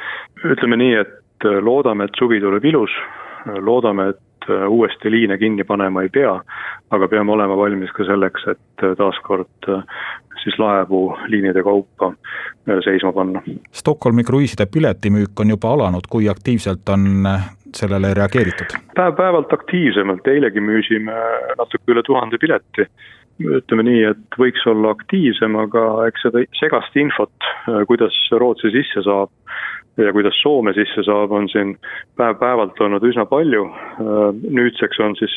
ütleme 0.45 0.78
nii, 0.81 0.95
et 1.00 1.49
äh, 1.49 1.59
loodame, 1.64 2.09
et 2.09 2.19
suvi 2.19 2.40
tuleb 2.40 2.64
ilus, 2.64 2.95
loodame, 3.47 4.11
et 4.12 4.23
uuesti 4.69 5.11
liine 5.11 5.38
kinni 5.38 5.64
panema 5.66 6.05
ei 6.05 6.11
pea, 6.12 6.37
aga 6.95 7.09
peame 7.11 7.33
olema 7.35 7.57
valmis 7.59 7.90
ka 7.97 8.05
selleks, 8.07 8.45
et 8.52 8.85
taaskord 8.99 9.71
siis 10.43 10.59
laevu 10.62 11.00
liinide 11.33 11.64
kaupa 11.66 12.12
seisma 12.85 13.11
panna. 13.16 13.43
Stockholmi 13.75 14.23
kruiiside 14.25 14.69
piletimüük 14.71 15.40
on 15.43 15.50
juba 15.50 15.73
alanud, 15.75 16.07
kui 16.11 16.28
aktiivselt 16.31 16.88
on 16.95 17.26
sellele 17.75 18.14
reageeritud? 18.14 18.78
päev-päevalt 18.95 19.52
aktiivsemalt, 19.52 20.26
eilegi 20.31 20.62
müüsime 20.62 21.16
natuke 21.59 21.97
üle 21.97 22.07
tuhande 22.07 22.38
pileti 22.38 22.87
ütleme 23.40 23.85
nii, 23.87 24.02
et 24.12 24.38
võiks 24.40 24.64
olla 24.71 24.95
aktiivsem, 24.97 25.57
aga 25.61 25.87
eks 26.09 26.26
seda 26.26 26.45
segast 26.59 26.97
infot, 26.97 27.50
kuidas 27.90 28.16
Rootsi 28.33 28.73
sisse 28.75 29.05
saab 29.07 29.33
ja 30.00 30.12
kuidas 30.12 30.37
Soome 30.43 30.73
sisse 30.76 31.05
saab, 31.07 31.33
on 31.33 31.49
siin 31.52 31.76
päev-päevalt 32.16 32.81
olnud 32.81 33.05
üsna 33.09 33.26
palju. 33.28 33.66
Nüüdseks 33.99 35.00
on 35.00 35.15
siis 35.17 35.35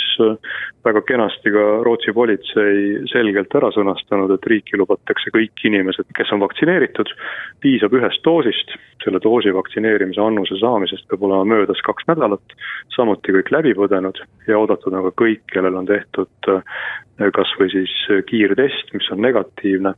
väga 0.85 1.01
kenasti 1.07 1.51
ka 1.53 1.65
Rootsi 1.85 2.13
politsei 2.15 3.05
selgelt 3.11 3.53
ära 3.55 3.71
sõnastanud, 3.75 4.31
et 4.35 4.47
riiki 4.51 4.79
lubatakse 4.79 5.31
kõik 5.35 5.63
inimesed, 5.69 6.09
kes 6.15 6.33
on 6.35 6.43
vaktsineeritud, 6.43 7.11
piisab 7.63 7.95
ühest 7.99 8.23
doosist, 8.25 8.75
selle 9.03 9.21
doosi 9.23 9.53
vaktsineerimise 9.55 10.21
annuse 10.23 10.59
saamisest 10.59 11.07
peab 11.09 11.23
olema 11.27 11.47
möödas 11.55 11.83
kaks 11.87 12.07
nädalat, 12.11 12.57
samuti 12.95 13.35
kõik 13.35 13.53
läbi 13.55 13.75
põdenud 13.77 14.19
ja 14.47 14.59
oodatud 14.59 14.95
on 14.95 15.09
ka 15.09 15.15
kõik, 15.23 15.45
kellel 15.53 15.79
on 15.79 15.87
tehtud 15.89 16.51
kas 17.35 17.53
või 17.59 17.71
siis 17.73 17.95
kiirtest, 18.29 18.93
mis 18.95 19.07
on 19.11 19.23
negatiivne, 19.23 19.95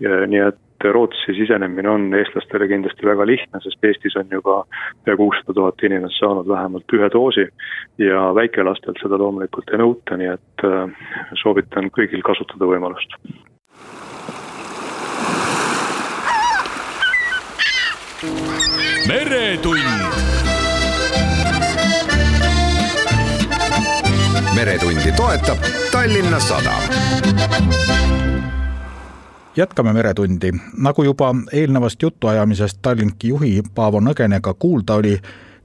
nii 0.00 0.42
et 0.48 0.66
Rootsi 0.84 1.34
sisenemine 1.36 1.90
on 1.90 2.06
eestlastele 2.16 2.64
kindlasti 2.70 3.04
väga 3.04 3.26
lihtne, 3.28 3.60
sest 3.60 3.84
Eestis 3.84 4.16
on 4.16 4.30
juba 4.32 4.62
pea 5.04 5.16
kuussada 5.16 5.52
tuhat 5.52 5.82
inimest 5.84 6.16
saanud 6.16 6.48
vähemalt 6.48 6.94
ühe 6.96 7.10
doosi 7.12 7.44
ja 8.00 8.34
väikelastelt 8.34 8.96
seda 9.02 9.18
loomulikult 9.18 9.68
ei 9.72 9.80
nõuta, 9.80 10.16
nii 10.16 10.32
et 10.32 10.64
äh, 10.64 11.08
soovitan 11.42 11.90
kõigil 11.96 12.24
kasutada 12.26 12.68
võimalust. 12.72 13.16
meretund. 19.08 19.78
meretundi 24.54 25.12
toetab 25.16 25.58
Tallinna 25.92 26.40
Sadam 26.40 26.84
jätkame 29.56 29.92
Meretundi. 29.92 30.52
nagu 30.76 31.02
juba 31.02 31.34
eelnevast 31.52 32.02
jutuajamisest 32.02 32.78
Tallinki 32.82 33.28
juhi 33.28 33.62
Paavo 33.74 34.00
Nõgenega 34.00 34.54
kuulda 34.58 34.94
oli, 34.94 35.16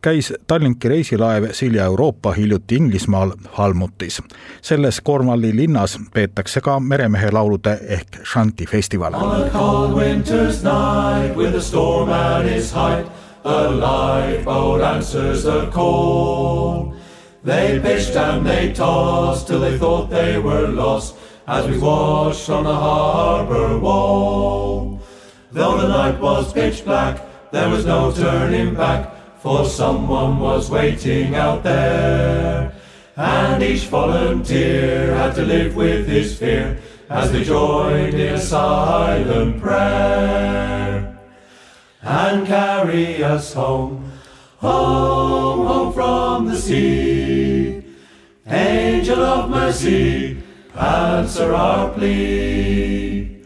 käis 0.06 0.34
Tallinki 0.48 0.90
reisilaev 0.90 1.46
Silja 1.52 1.84
Euroopa 1.84 2.32
hiljuti 2.32 2.76
Inglismaal 2.76 3.32
Halmutis. 3.52 4.22
selles 4.62 5.02
Cornwalli 5.02 5.56
linnas 5.56 6.00
peetakse 6.14 6.62
ka 6.62 6.80
meremehe 6.80 7.32
laulude 7.32 7.80
ehk 7.88 8.08
šanti 8.24 8.66
festival. 8.66 9.14
On 9.14 9.42
a 9.42 9.50
cold 9.50 9.94
winter's 9.94 10.64
night 10.64 11.36
with 11.36 11.56
a 11.56 11.62
storm 11.62 12.10
at 12.10 12.46
its 12.46 12.72
height, 12.74 13.08
a 13.44 13.72
lifeboat 13.72 14.82
answers 14.82 15.44
the 15.44 15.68
call. 15.74 16.94
They 17.46 17.80
pitched 17.80 18.16
and 18.16 18.46
they 18.46 18.74
tossed 18.74 19.48
till 19.48 19.60
they 19.60 19.78
thought 19.78 20.10
they 20.10 20.38
were 20.38 20.68
lost 20.68 21.16
as 21.48 21.66
we 21.66 21.80
watched 21.80 22.50
on 22.50 22.64
the 22.64 22.76
harbour 22.76 23.80
wall. 23.80 25.00
Though 25.52 25.82
the 25.82 25.88
night 25.88 26.22
was 26.22 26.54
pitch 26.54 26.86
black, 26.86 27.22
there 27.52 27.70
was 27.70 27.86
no 27.86 28.12
turning 28.12 28.76
back, 28.76 29.15
for 29.46 29.64
someone 29.64 30.40
was 30.40 30.72
waiting 30.72 31.36
out 31.36 31.62
there. 31.62 32.74
And 33.16 33.62
each 33.62 33.86
volunteer 33.86 35.14
had 35.14 35.36
to 35.36 35.44
live 35.44 35.76
with 35.76 36.08
his 36.08 36.36
fear 36.36 36.80
as 37.12 37.32
they 37.32 37.44
joined 37.44 38.16
in 38.16 38.34
a 38.34 38.40
silent 38.40 39.62
prayer. 39.62 41.16
And 42.02 42.48
carry 42.48 43.24
us 43.24 43.54
home, 43.54 44.12
home, 44.58 45.68
home 45.68 45.94
from 45.94 46.48
the 46.48 46.58
sea. 46.58 47.84
Angel 48.48 49.22
of 49.22 49.52
mercy, 49.52 50.42
answer 50.76 51.54
our 51.54 51.92
plea 51.92 53.46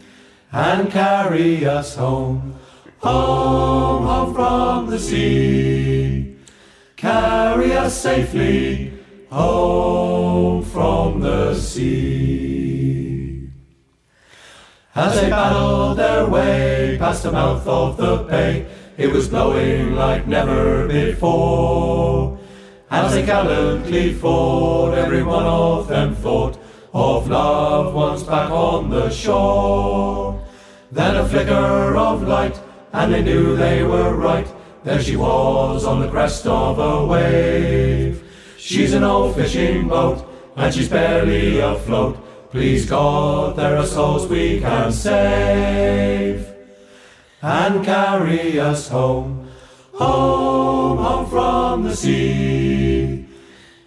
and 0.52 0.90
carry 0.90 1.64
us 1.66 1.94
home, 1.94 2.54
home, 3.00 4.04
home 4.04 4.34
from 4.34 4.90
the 4.90 4.98
sea. 4.98 6.36
Carry 6.96 7.72
us 7.72 8.00
safely 8.00 8.92
home 9.30 10.62
from 10.62 11.20
the 11.20 11.54
sea. 11.54 13.48
As 14.94 15.20
they 15.20 15.30
battled 15.30 15.98
their 15.98 16.26
way 16.26 16.96
past 16.98 17.22
the 17.22 17.32
mouth 17.32 17.66
of 17.66 17.96
the 17.96 18.18
bay, 18.24 18.66
it 18.98 19.10
was 19.10 19.28
blowing 19.28 19.94
like 19.94 20.26
never 20.26 20.86
before. 20.86 22.38
As 22.90 23.14
they 23.14 23.24
gallantly 23.24 24.12
fought, 24.12 24.94
every 24.94 25.22
one 25.22 25.46
of 25.46 25.88
them 25.88 26.14
thought 26.16 26.58
of 26.92 27.30
loved 27.30 27.94
ones 27.94 28.24
back 28.24 28.50
on 28.50 28.90
the 28.90 29.08
shore. 29.10 30.44
Then 30.90 31.16
a 31.16 31.24
flicker 31.24 31.96
of 31.96 32.24
light, 32.24 32.60
and 32.92 33.12
they 33.12 33.22
knew 33.22 33.56
they 33.56 33.82
were 33.82 34.14
right. 34.14 34.46
There 34.84 35.00
she 35.00 35.16
was 35.16 35.84
on 35.84 36.00
the 36.00 36.08
crest 36.08 36.46
of 36.46 36.78
a 36.78 37.06
wave. 37.06 38.24
She's 38.56 38.94
an 38.94 39.04
old 39.04 39.34
fishing 39.34 39.88
boat, 39.88 40.26
and 40.56 40.74
she's 40.74 40.88
barely 40.88 41.58
afloat. 41.60 42.16
Please 42.50 42.88
God, 42.88 43.56
there 43.56 43.76
are 43.76 43.86
souls 43.86 44.26
we 44.26 44.60
can 44.60 44.90
save 44.92 46.46
and 47.42 47.84
carry 47.84 48.58
us 48.58 48.88
home, 48.88 49.48
home, 49.92 50.98
home 50.98 51.26
from 51.26 51.84
the 51.84 51.94
sea. 51.94 53.26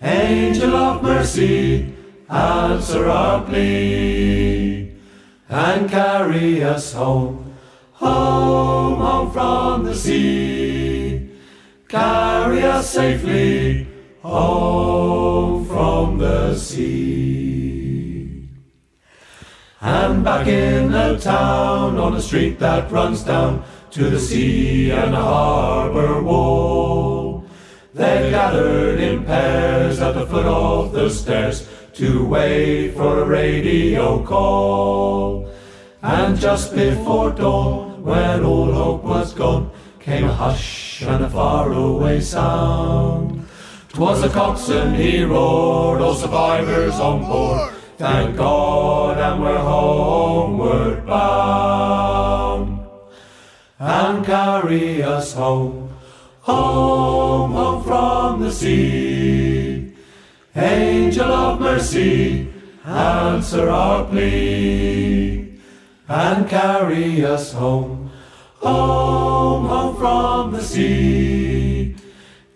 Angel 0.01 0.75
of 0.75 1.03
mercy, 1.03 1.93
answer 2.29 3.07
our 3.10 3.43
plea 3.43 4.93
and 5.53 5.89
carry 5.89 6.63
us 6.63 6.93
home, 6.93 7.42
home, 7.93 9.00
home 9.00 9.31
from 9.31 9.83
the 9.83 9.95
sea. 9.95 11.29
Carry 11.88 12.63
us 12.63 12.89
safely 12.89 13.88
home 14.21 15.65
from 15.65 16.17
the 16.17 16.56
sea. 16.56 18.47
And 19.82 20.23
back 20.23 20.47
in 20.47 20.91
the 20.91 21.17
town 21.17 21.97
on 21.97 22.15
a 22.15 22.21
street 22.21 22.58
that 22.60 22.91
runs 22.91 23.23
down 23.23 23.63
to 23.91 24.10
the 24.10 24.19
sea 24.19 24.91
and 24.91 25.13
the 25.13 25.17
harbor 25.17 26.23
wall. 26.23 27.45
They 27.93 28.32
gathered 28.32 28.99
in 28.99 29.23
pairs 29.23 29.99
at 29.99 30.15
the 30.15 30.25
foot 30.25 30.45
of 30.45 30.93
the 30.93 31.10
stairs 31.10 31.67
to 31.93 32.25
wait 32.25 32.95
for 32.95 33.21
a 33.21 33.25
radio 33.25 34.23
call. 34.23 35.52
And 36.03 36.37
just 36.37 36.75
before 36.75 37.31
dawn, 37.31 38.03
when 38.03 38.43
all 38.43 38.73
hope 38.73 39.05
was 39.05 39.33
gone, 39.33 39.71
came 40.01 40.25
a 40.25 40.33
hush 40.33 41.01
and 41.01 41.23
a 41.23 41.29
faraway 41.29 42.19
sound. 42.19 43.47
'Twas 43.87 44.21
the 44.21 44.27
coxswain, 44.27 44.95
he 44.95 45.23
roared, 45.23 46.01
all 46.01 46.13
survivors 46.13 46.99
on 46.99 47.23
board. 47.23 47.71
Thank 47.97 48.35
God, 48.35 49.17
and 49.17 49.41
we're 49.41 49.57
homeward 49.57 51.05
bound. 51.05 52.79
And 53.79 54.25
carry 54.25 55.01
us 55.03 55.33
home, 55.33 55.89
home, 56.41 57.53
home 57.53 57.83
from 57.83 58.41
the 58.41 58.51
sea. 58.51 59.93
Angel 60.53 61.31
of 61.31 61.61
mercy, 61.61 62.49
answer 62.85 63.69
our 63.69 64.03
plea 64.03 64.92
and 66.13 66.47
carry 66.47 67.26
us 67.26 67.54
home, 67.54 68.10
home, 68.62 69.67
home 69.67 69.95
from 69.97 70.54
the 70.54 70.62
sea. 70.62 71.95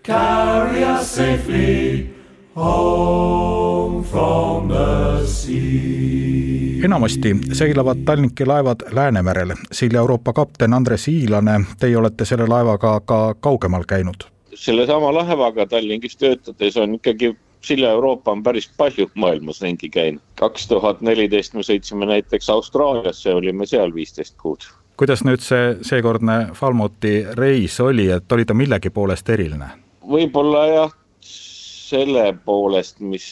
Carry 0.04 0.84
us 0.84 1.15
safely 1.15 2.10
home 2.56 4.04
from 4.04 4.67
the 4.67 5.26
sea. 5.26 6.82
enamasti 6.86 7.36
seilavad 7.54 7.98
Tallinki 8.06 8.46
laevad 8.46 8.80
Läänemerel. 8.91 9.54
Silja 9.72 10.00
Euroopa 10.00 10.34
kapten 10.34 10.74
Andres 10.74 11.08
Iilane, 11.08 11.62
teie 11.80 11.98
olete 11.98 12.26
selle 12.26 12.48
laevaga 12.48 13.00
ka 13.00 13.36
kaugemal 13.39 13.84
käinud 13.88 14.30
sellesama 14.58 15.13
laevaga 15.13 15.65
Tallinkis 15.65 16.17
töötades 16.17 16.78
on 16.78 16.96
ikkagi 16.96 17.36
Silja 17.67 17.89
Euroopa 17.91 18.32
on 18.32 18.43
päris 18.43 18.69
palju 18.77 19.10
maailmas 19.15 19.62
ringi 19.62 19.89
käinud. 19.89 20.21
kaks 20.39 20.67
tuhat 20.67 21.01
neliteist 21.01 21.53
me 21.53 21.65
sõitsime 21.67 22.08
näiteks 22.08 22.49
Austraaliasse, 22.49 23.34
olime 23.34 23.65
seal 23.65 23.93
viisteist 23.93 24.38
kuud. 24.41 24.63
kuidas 24.97 25.23
nüüd 25.27 25.43
see 25.43 25.75
seekordne 25.89 26.38
Falmuti 26.56 27.25
reis 27.36 27.80
oli, 27.84 28.08
et 28.12 28.32
oli 28.32 28.45
ta 28.45 28.53
millegi 28.53 28.89
poolest 28.89 29.30
eriline? 29.30 29.67
võib-olla 30.08 30.63
jah, 30.67 30.95
selle 31.19 32.30
poolest, 32.45 32.99
mis 32.99 33.27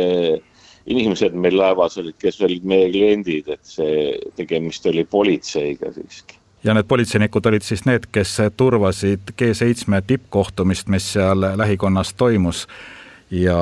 eh, 0.00 0.40
inimesed 0.86 1.36
meil 1.36 1.58
laevas 1.60 1.98
olid, 2.00 2.16
kes 2.18 2.40
olid 2.40 2.64
meie 2.64 2.88
kliendid, 2.88 3.52
et 3.52 3.76
see 3.76 4.16
tegemist 4.40 4.86
oli 4.86 5.04
politseiga 5.04 5.92
siiski 5.92 6.40
ja 6.64 6.72
need 6.72 6.88
politseinikud 6.88 7.52
olid 7.52 7.68
siis 7.68 7.84
need, 7.84 8.08
kes 8.12 8.38
turvasid 8.56 9.36
G7 9.36 10.00
tippkohtumist, 10.06 10.88
mis 10.88 11.12
seal 11.12 11.44
lähikonnas 11.60 12.14
toimus 12.16 12.64
ja 13.42 13.58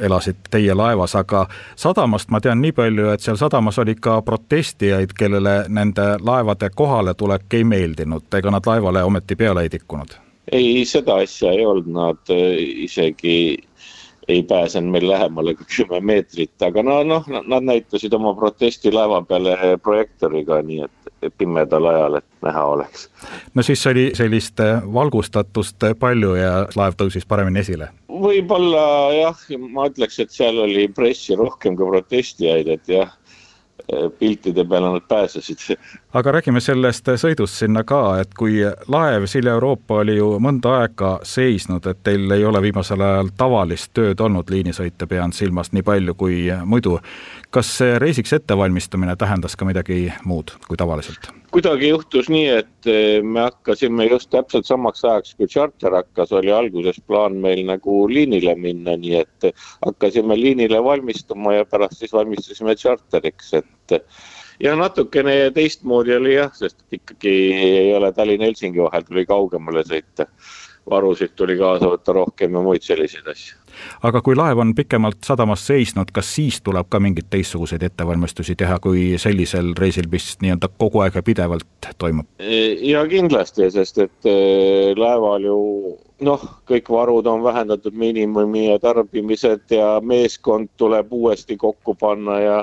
elasid 0.00 0.36
teie 0.50 0.74
laevas, 0.74 1.14
aga 1.16 1.46
sadamast 1.76 2.30
ma 2.30 2.40
tean 2.40 2.60
nii 2.62 2.72
palju, 2.72 3.08
et 3.14 3.24
seal 3.24 3.38
sadamas 3.40 3.78
oli 3.78 3.94
ka 3.94 4.20
protestijaid, 4.22 5.16
kellele 5.18 5.64
nende 5.68 6.06
laevade 6.20 6.70
kohaletulek 6.74 7.54
ei 7.54 7.64
meeldinud, 7.64 8.28
ega 8.36 8.50
nad 8.50 8.66
laevale 8.66 9.04
ometi 9.04 9.36
peale 9.36 9.66
ei 9.66 9.72
tikkunud? 9.72 10.18
ei, 10.52 10.84
seda 10.84 11.22
asja 11.24 11.52
ei 11.52 11.64
olnud, 11.66 11.88
nad 11.88 12.32
äh, 12.32 12.58
isegi 12.84 13.36
ei 14.28 14.42
pääsenud 14.42 14.92
meil 14.92 15.08
lähemale 15.08 15.54
kui 15.54 15.66
kümme 15.76 16.00
meetrit, 16.00 16.54
aga 16.62 16.82
no 16.82 17.00
noh, 17.04 17.26
nad 17.28 17.64
näitasid 17.64 18.12
oma 18.16 18.34
protesti 18.34 18.92
laeva 18.92 19.22
peale 19.28 19.56
projektoriga, 19.82 20.62
nii 20.64 20.80
et 20.86 21.03
pimedal 21.38 21.86
ajal, 21.90 22.18
et 22.20 22.46
näha 22.46 22.64
oleks. 22.74 23.08
no 23.54 23.62
siis 23.62 23.86
oli 23.86 24.10
sellist 24.14 24.60
valgustatust 24.94 25.88
palju 26.00 26.34
ja 26.38 26.54
laev 26.76 26.96
tõusis 27.00 27.26
paremini 27.28 27.62
esile? 27.64 27.90
võib-olla 28.08 28.86
jah, 29.16 29.44
ma 29.70 29.88
ütleks, 29.90 30.20
et 30.22 30.30
seal 30.34 30.58
oli 30.62 30.88
pressi 30.88 31.36
rohkem 31.36 31.76
kui 31.76 31.90
protestijaid, 31.90 32.68
et 32.78 32.88
jah 32.88 33.12
piltide 34.18 34.64
peale 34.64 34.92
nad 34.92 35.02
pääsesid. 35.08 35.76
Aga 36.14 36.32
räägime 36.36 36.60
sellest 36.62 37.08
sõidust 37.18 37.58
sinna 37.58 37.82
ka, 37.86 38.00
et 38.22 38.34
kui 38.38 38.60
laev 38.62 39.26
Silja 39.30 39.56
Euroopa 39.56 39.98
oli 40.04 40.14
ju 40.18 40.34
mõnda 40.42 40.76
aega 40.80 41.14
seisnud, 41.26 41.86
et 41.90 42.02
teil 42.06 42.30
ei 42.36 42.44
ole 42.46 42.60
viimasel 42.62 43.02
ajal 43.02 43.32
tavalist 43.36 43.90
tööd 43.98 44.20
olnud, 44.22 44.50
liinisõite 44.50 45.08
pean 45.10 45.34
silmas 45.34 45.72
nii 45.74 45.82
palju 45.82 46.14
kui 46.14 46.44
muidu. 46.64 47.00
kas 47.54 47.80
reisiks 47.98 48.32
ettevalmistumine 48.32 49.16
tähendas 49.16 49.56
ka 49.56 49.64
midagi 49.64 50.12
muud 50.24 50.54
kui 50.68 50.76
tavaliselt? 50.76 51.30
kuidagi 51.54 51.88
juhtus 51.88 52.28
nii, 52.28 52.46
et 52.48 52.86
eh, 52.90 53.22
me 53.22 53.40
hakkasime 53.40 54.06
just 54.10 54.30
täpselt 54.30 54.66
samaks 54.66 55.04
ajaks, 55.04 55.34
kui 55.34 55.46
charter 55.46 55.94
hakkas, 55.94 56.32
oli 56.32 56.50
alguses 56.52 56.98
plaan 57.06 57.36
meil 57.42 57.62
nagu 57.66 58.08
liinile 58.10 58.54
minna, 58.54 58.96
nii 58.96 59.20
et 59.20 59.50
hakkasime 59.86 60.38
liinile 60.38 60.82
valmistuma 60.82 61.54
ja 61.54 61.64
pärast 61.64 62.02
siis 62.02 62.12
valmistusime 62.12 62.74
charteriks, 62.74 63.52
et 63.54 64.00
ja 64.60 64.76
natukene 64.76 65.50
teistmoodi 65.54 66.16
oli 66.16 66.34
jah, 66.34 66.52
sest 66.54 66.84
ikkagi 66.92 67.34
ei 67.54 67.94
ole 67.94 68.12
Tallinna-Helsingi 68.12 68.82
vahel, 68.82 69.06
tuli 69.08 69.26
kaugemale 69.26 69.84
sõita. 69.86 70.26
varusid 70.90 71.32
tuli 71.32 71.56
kaasa 71.56 71.88
võtta 71.88 72.12
rohkem 72.12 72.52
ja 72.52 72.60
muid 72.60 72.82
selliseid 72.84 73.28
asju 73.32 73.64
aga 74.04 74.20
kui 74.24 74.36
laev 74.36 74.60
on 74.62 74.74
pikemalt 74.76 75.24
sadamas 75.26 75.64
seisnud, 75.66 76.10
kas 76.14 76.28
siis 76.36 76.60
tuleb 76.64 76.88
ka 76.92 77.00
mingeid 77.02 77.30
teistsuguseid 77.32 77.82
ettevalmistusi 77.88 78.56
teha, 78.58 78.78
kui 78.82 79.14
sellisel 79.20 79.72
reisil, 79.78 80.08
mis 80.12 80.34
nii-öelda 80.42 80.70
kogu 80.78 81.04
aeg 81.04 81.18
ja 81.18 81.24
pidevalt 81.26 81.90
toimub? 81.98 82.28
ja 82.84 83.04
kindlasti, 83.08 83.70
sest 83.74 84.02
et 84.04 84.30
äh, 84.30 84.92
laeval 84.98 85.48
ju 85.48 85.58
noh, 86.24 86.48
kõik 86.68 86.90
varud 86.90 87.26
on 87.30 87.42
vähendatud 87.44 87.96
miinimumi 87.98 88.68
ja 88.68 88.78
tarbimised 88.82 89.74
ja 89.74 89.98
meeskond 90.04 90.70
tuleb 90.76 91.12
uuesti 91.12 91.56
kokku 91.56 91.96
panna 91.98 92.38
ja 92.40 92.58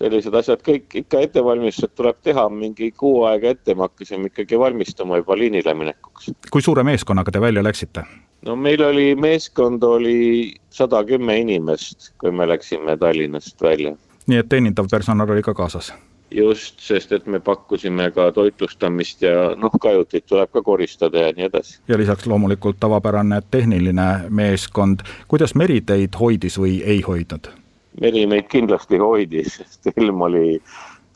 sellised 0.00 0.34
asjad, 0.34 0.62
kõik 0.64 0.96
ikka 1.02 1.24
ettevalmistused 1.26 1.94
tuleb 1.98 2.18
teha 2.24 2.46
mingi 2.52 2.90
kuu 2.96 3.24
aega 3.28 3.54
ette, 3.54 3.74
me 3.74 3.86
hakkasime 3.88 4.30
ikkagi 4.32 4.58
valmistuma 4.58 5.20
juba 5.20 5.36
liinile 5.38 5.74
minekuks. 5.76 6.32
kui 6.50 6.62
suure 6.62 6.84
meeskonnaga 6.86 7.32
te 7.32 7.40
välja 7.40 7.64
läksite? 7.64 8.04
no 8.46 8.56
meil 8.56 8.82
oli, 8.84 9.14
meeskond 9.14 9.82
oli 9.82 10.54
sada 10.70 11.04
kümme 11.04 11.38
inimest, 11.38 12.12
kui 12.18 12.30
me 12.30 12.48
läksime 12.48 12.96
Tallinnast 12.96 13.62
välja. 13.62 13.96
nii 14.26 14.38
et 14.38 14.48
teenindav 14.48 14.88
personal 14.90 15.30
oli 15.30 15.42
ka 15.42 15.54
kaasas? 15.54 15.92
just, 16.30 16.80
sest 16.80 17.12
et 17.12 17.26
me 17.26 17.40
pakkusime 17.40 18.10
ka 18.14 18.30
toitlustamist 18.32 19.22
ja 19.22 19.54
noh, 19.56 19.72
kajutit 19.80 20.26
tuleb 20.26 20.52
ka 20.52 20.62
koristada 20.62 21.26
ja 21.26 21.32
nii 21.36 21.50
edasi. 21.50 21.80
ja 21.88 21.98
lisaks 21.98 22.26
loomulikult 22.26 22.80
tavapärane 22.80 23.42
tehniline 23.50 24.10
meeskond, 24.28 25.04
kuidas 25.28 25.54
meri 25.54 25.80
teid 25.80 26.16
hoidis 26.20 26.58
või 26.58 26.80
ei 26.84 27.00
hoidnud? 27.00 27.59
Meri 28.00 28.26
meid 28.30 28.46
kindlasti 28.50 29.00
hoidis, 29.02 29.56
sest 29.60 29.90
ilm 29.96 30.22
oli 30.28 30.60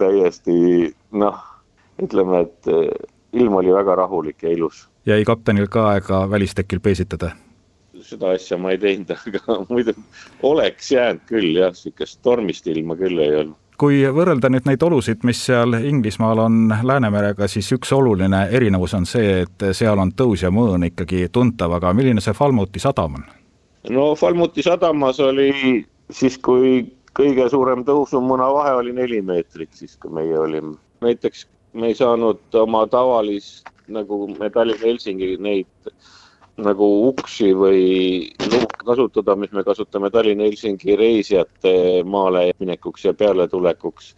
täiesti 0.00 0.90
noh, 1.12 1.38
ütleme, 2.02 2.44
et 2.48 2.72
eh, 2.72 2.90
ilm 3.38 3.60
oli 3.62 3.74
väga 3.74 3.94
rahulik 4.02 4.42
ja 4.42 4.52
ilus 4.54 4.88
jäi 5.06 5.24
kaptenil 5.24 5.66
ka 5.68 5.88
aega 5.88 6.30
välistekil 6.30 6.80
peesitada? 6.80 7.30
seda 8.04 8.34
asja 8.36 8.58
ma 8.60 8.74
ei 8.74 8.78
teinud, 8.78 9.10
aga 9.14 9.58
muidu 9.70 9.94
oleks 10.42 10.90
jäänud 10.92 11.22
küll 11.28 11.54
jah, 11.56 11.74
sihukest 11.76 12.20
tormist 12.22 12.66
ilma 12.66 12.96
küll 12.96 13.20
ei 13.22 13.36
olnud 13.42 13.60
kui 13.78 14.04
võrrelda 14.06 14.48
nüüd 14.52 14.68
neid 14.68 14.82
olusid, 14.86 15.24
mis 15.26 15.40
seal 15.48 15.74
Inglismaal 15.74 16.38
on 16.44 16.58
Läänemerega, 16.86 17.48
siis 17.50 17.66
üks 17.74 17.90
oluline 17.92 18.44
erinevus 18.54 18.92
on 18.94 19.06
see, 19.06 19.40
et 19.42 19.64
seal 19.74 19.98
on 19.98 20.12
tõus 20.14 20.44
ja 20.44 20.50
mõõn 20.54 20.86
ikkagi 20.86 21.26
tuntav, 21.34 21.74
aga 21.74 21.90
milline 21.92 22.22
see 22.22 22.36
Falmuti 22.36 22.82
sadam 22.82 23.18
on? 23.18 23.24
no 23.90 24.12
Falmuti 24.14 24.62
sadamas 24.62 25.20
oli 25.20 25.50
siis, 26.10 26.38
kui 26.38 26.94
kõige 27.14 27.46
suurem 27.50 27.84
tõusumuna 27.86 28.50
vahe 28.52 28.74
oli 28.80 28.92
neli 28.92 29.22
meetrit, 29.22 29.72
siis 29.72 29.96
kui 29.96 30.10
meie 30.10 30.38
olime. 30.38 30.76
näiteks 31.00 31.46
me 31.72 31.86
ei 31.86 31.94
saanud 31.94 32.54
oma 32.54 32.86
tavalist 32.86 33.68
nagu 33.88 34.28
me 34.38 34.50
Tallinna-Helsingi 34.50 35.36
neid 35.42 35.90
nagu 36.56 36.86
uksi 37.08 37.50
või 37.56 37.82
luuke 38.46 38.84
kasutada, 38.86 39.34
mis 39.36 39.52
me 39.52 39.64
kasutame 39.66 40.10
Tallinna-Helsingi 40.10 40.96
reisijate 40.96 41.74
maale 42.06 42.52
minekuks 42.60 43.04
ja 43.04 43.14
pealetulekuks. 43.14 44.14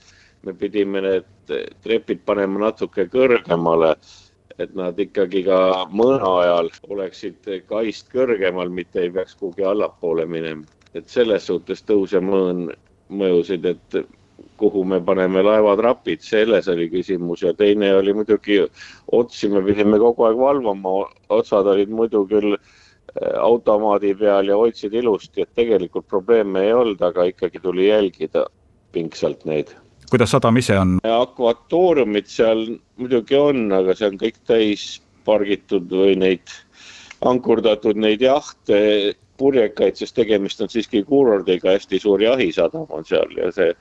me 0.46 0.52
pidime 0.54 1.00
need 1.00 1.52
trepid 1.82 2.20
panema 2.24 2.68
natuke 2.68 3.08
kõrgemale, 3.10 3.96
et 4.58 4.74
nad 4.74 4.98
ikkagi 4.98 5.42
ka 5.42 5.86
mõõna 5.90 6.30
ajal 6.42 6.70
oleksid 6.88 7.48
kaist 7.66 8.12
kõrgemal, 8.12 8.70
mitte 8.70 9.00
ei 9.00 9.10
peaks 9.10 9.34
kuhugi 9.34 9.64
allapoole 9.64 10.26
minema. 10.26 10.62
Et 10.94 11.08
selles 11.08 11.46
suhtes 11.46 11.82
tõus 11.86 12.14
ja 12.14 12.20
mõõn 12.20 12.68
mõjusid, 13.08 13.64
et 13.64 14.06
kuhu 14.56 14.84
me 14.84 15.00
paneme 15.04 15.42
laevatrapid, 15.44 16.22
selles 16.24 16.68
oli 16.72 16.88
küsimus 16.92 17.42
ja 17.44 17.52
teine 17.54 17.92
oli 17.96 18.14
muidugi 18.16 18.58
otsi, 19.12 19.48
me 19.52 19.62
pidime 19.64 19.98
kogu 20.00 20.26
aeg 20.28 20.40
valvama, 20.40 20.94
otsad 21.32 21.68
olid 21.72 21.92
muidu 21.92 22.24
küll 22.30 22.56
äh, 22.56 23.34
automaadi 23.40 24.14
peal 24.18 24.48
ja 24.48 24.58
hoidsid 24.58 24.94
ilusti, 24.96 25.44
et 25.44 25.52
tegelikult 25.58 26.08
probleeme 26.08 26.66
ei 26.66 26.72
olnud, 26.76 27.02
aga 27.02 27.28
ikkagi 27.32 27.60
tuli 27.62 27.90
jälgida 27.90 28.46
pingsalt 28.92 29.44
neid. 29.44 29.74
kuidas 30.10 30.30
sadam 30.30 30.56
ise 30.56 30.78
on? 30.78 30.98
akvatooriumid 31.02 32.28
seal 32.30 32.66
muidugi 32.96 33.36
on, 33.36 33.66
aga 33.72 33.94
see 33.94 34.08
on 34.08 34.20
kõik 34.20 34.40
täis 34.46 34.86
pargitud 35.26 35.90
või 35.90 36.14
neid 36.16 36.52
ankurdatud 37.26 37.98
neid 37.98 38.22
jahte, 38.22 38.78
purjekaid, 39.38 39.96
sest 39.96 40.16
tegemist 40.16 40.60
on 40.60 40.70
siiski 40.72 41.02
kuurordiga, 41.04 41.70
hästi 41.70 41.98
suur 41.98 42.22
jahisadam 42.22 42.86
on 42.88 43.04
seal 43.04 43.32
ja 43.36 43.52
see 43.52 43.72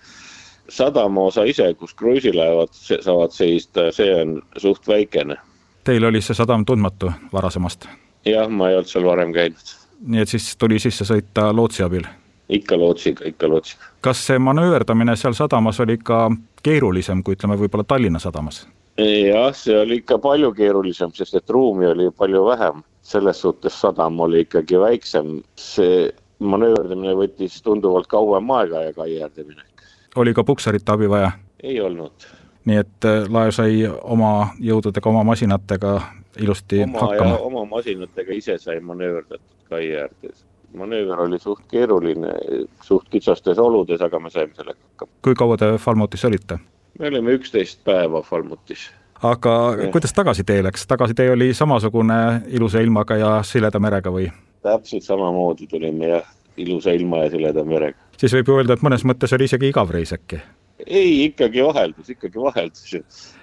sadama 0.69 1.27
osa 1.29 1.43
ise, 1.43 1.73
kus 1.73 1.93
kruiisilaevad 1.93 2.73
saavad 3.01 3.31
seista, 3.31 3.91
see 3.91 4.09
on 4.21 4.41
suht 4.57 4.87
väikene. 4.87 5.37
Teil 5.83 6.03
oli 6.03 6.21
see 6.21 6.35
sadam 6.37 6.65
tundmatu 6.65 7.11
varasemast? 7.33 7.87
jah, 8.25 8.49
ma 8.49 8.69
ei 8.69 8.75
olnud 8.75 8.89
seal 8.89 9.05
varem 9.05 9.33
käinud. 9.33 9.73
nii 10.07 10.21
et 10.21 10.29
siis 10.29 10.55
tuli 10.57 10.79
sisse 10.79 11.05
sõita 11.05 11.51
lootsi 11.53 11.83
abil? 11.83 12.07
ikka 12.49 12.77
lootsiga, 12.77 13.25
ikka 13.25 13.49
lootsiga. 13.49 13.83
kas 14.01 14.25
see 14.27 14.39
manööverdamine 14.39 15.15
seal 15.15 15.33
sadamas 15.33 15.79
oli 15.79 15.97
ka 15.97 16.31
keerulisem 16.63 17.23
kui 17.23 17.37
ütleme, 17.37 17.57
võib-olla 17.59 17.85
Tallinna 17.87 18.19
sadamas? 18.19 18.65
jah, 18.97 19.53
see 19.53 19.77
oli 19.79 20.01
ikka 20.01 20.17
palju 20.23 20.51
keerulisem, 20.53 21.13
sest 21.13 21.35
et 21.35 21.49
ruumi 21.49 21.87
oli 21.87 22.09
palju 22.17 22.45
vähem. 22.45 22.83
Selles 23.05 23.41
suhtes 23.41 23.75
sadam 23.81 24.19
oli 24.19 24.41
ikkagi 24.45 24.79
väiksem, 24.81 25.37
see 25.61 26.09
manööverdamine 26.39 27.13
võttis 27.15 27.61
tunduvalt 27.63 28.09
kauem 28.11 28.49
aega 28.57 28.87
ja 28.87 28.93
kai 28.97 29.21
äärde 29.21 29.45
minek 29.45 29.75
oli 30.15 30.33
ka 30.33 30.43
puksarite 30.43 30.91
abi 30.91 31.09
vaja? 31.09 31.31
ei 31.63 31.81
olnud. 31.81 32.27
nii 32.65 32.77
et 32.81 33.05
äh, 33.05 33.27
laev 33.29 33.51
sai 33.53 33.85
oma 33.87 34.49
jõududega, 34.59 35.09
oma 35.09 35.23
masinatega 35.23 35.93
ilusti 36.41 36.83
oma 36.83 37.05
hakkama? 37.05 37.37
oma 37.37 37.65
masinatega 37.77 38.33
ise 38.33 38.57
sai 38.57 38.79
manööverdatud 38.79 39.69
kai 39.69 39.91
äärdes. 39.95 40.45
manööver 40.73 41.21
oli 41.27 41.39
suht 41.39 41.63
keeruline, 41.71 42.33
suht 42.83 43.09
kitsastes 43.09 43.59
oludes, 43.59 44.01
aga 44.01 44.19
me 44.19 44.29
saime 44.29 44.55
sellega 44.55 44.79
hakkama. 44.79 45.11
kui 45.21 45.35
kaua 45.35 45.57
te 45.57 45.75
Falmutis 45.77 46.25
olite? 46.25 46.59
me 46.99 47.07
olime 47.07 47.37
üksteist 47.39 47.83
päeva 47.83 48.21
Falmutis 48.21 48.89
aga 49.31 49.55
ja. 49.81 49.91
kuidas 49.91 50.13
tagasitee 50.13 50.63
läks, 50.63 50.87
tagasitee 50.87 51.29
oli 51.31 51.53
samasugune 51.53 52.41
ilusa 52.47 52.81
ilmaga 52.83 53.17
ja 53.17 53.35
sileda 53.43 53.79
merega 53.79 54.13
või? 54.13 54.29
täpselt 54.65 55.03
samamoodi 55.03 55.67
tulime 55.67 56.09
jah, 56.15 56.33
ilusa 56.57 56.95
ilma 56.97 57.25
ja 57.25 57.29
sileda 57.35 57.63
merega 57.63 58.05
siis 58.17 58.33
võib 58.35 58.49
ju 58.49 58.59
öelda, 58.59 58.75
et 58.75 58.85
mõnes 58.85 59.05
mõttes 59.07 59.33
oli 59.35 59.49
isegi 59.49 59.71
igav 59.71 59.91
reis 59.93 60.13
äkki? 60.15 60.41
ei, 60.85 61.25
ikkagi 61.25 61.63
vaheldus, 61.63 62.09
ikkagi 62.09 62.41
vaheldus 62.41 62.95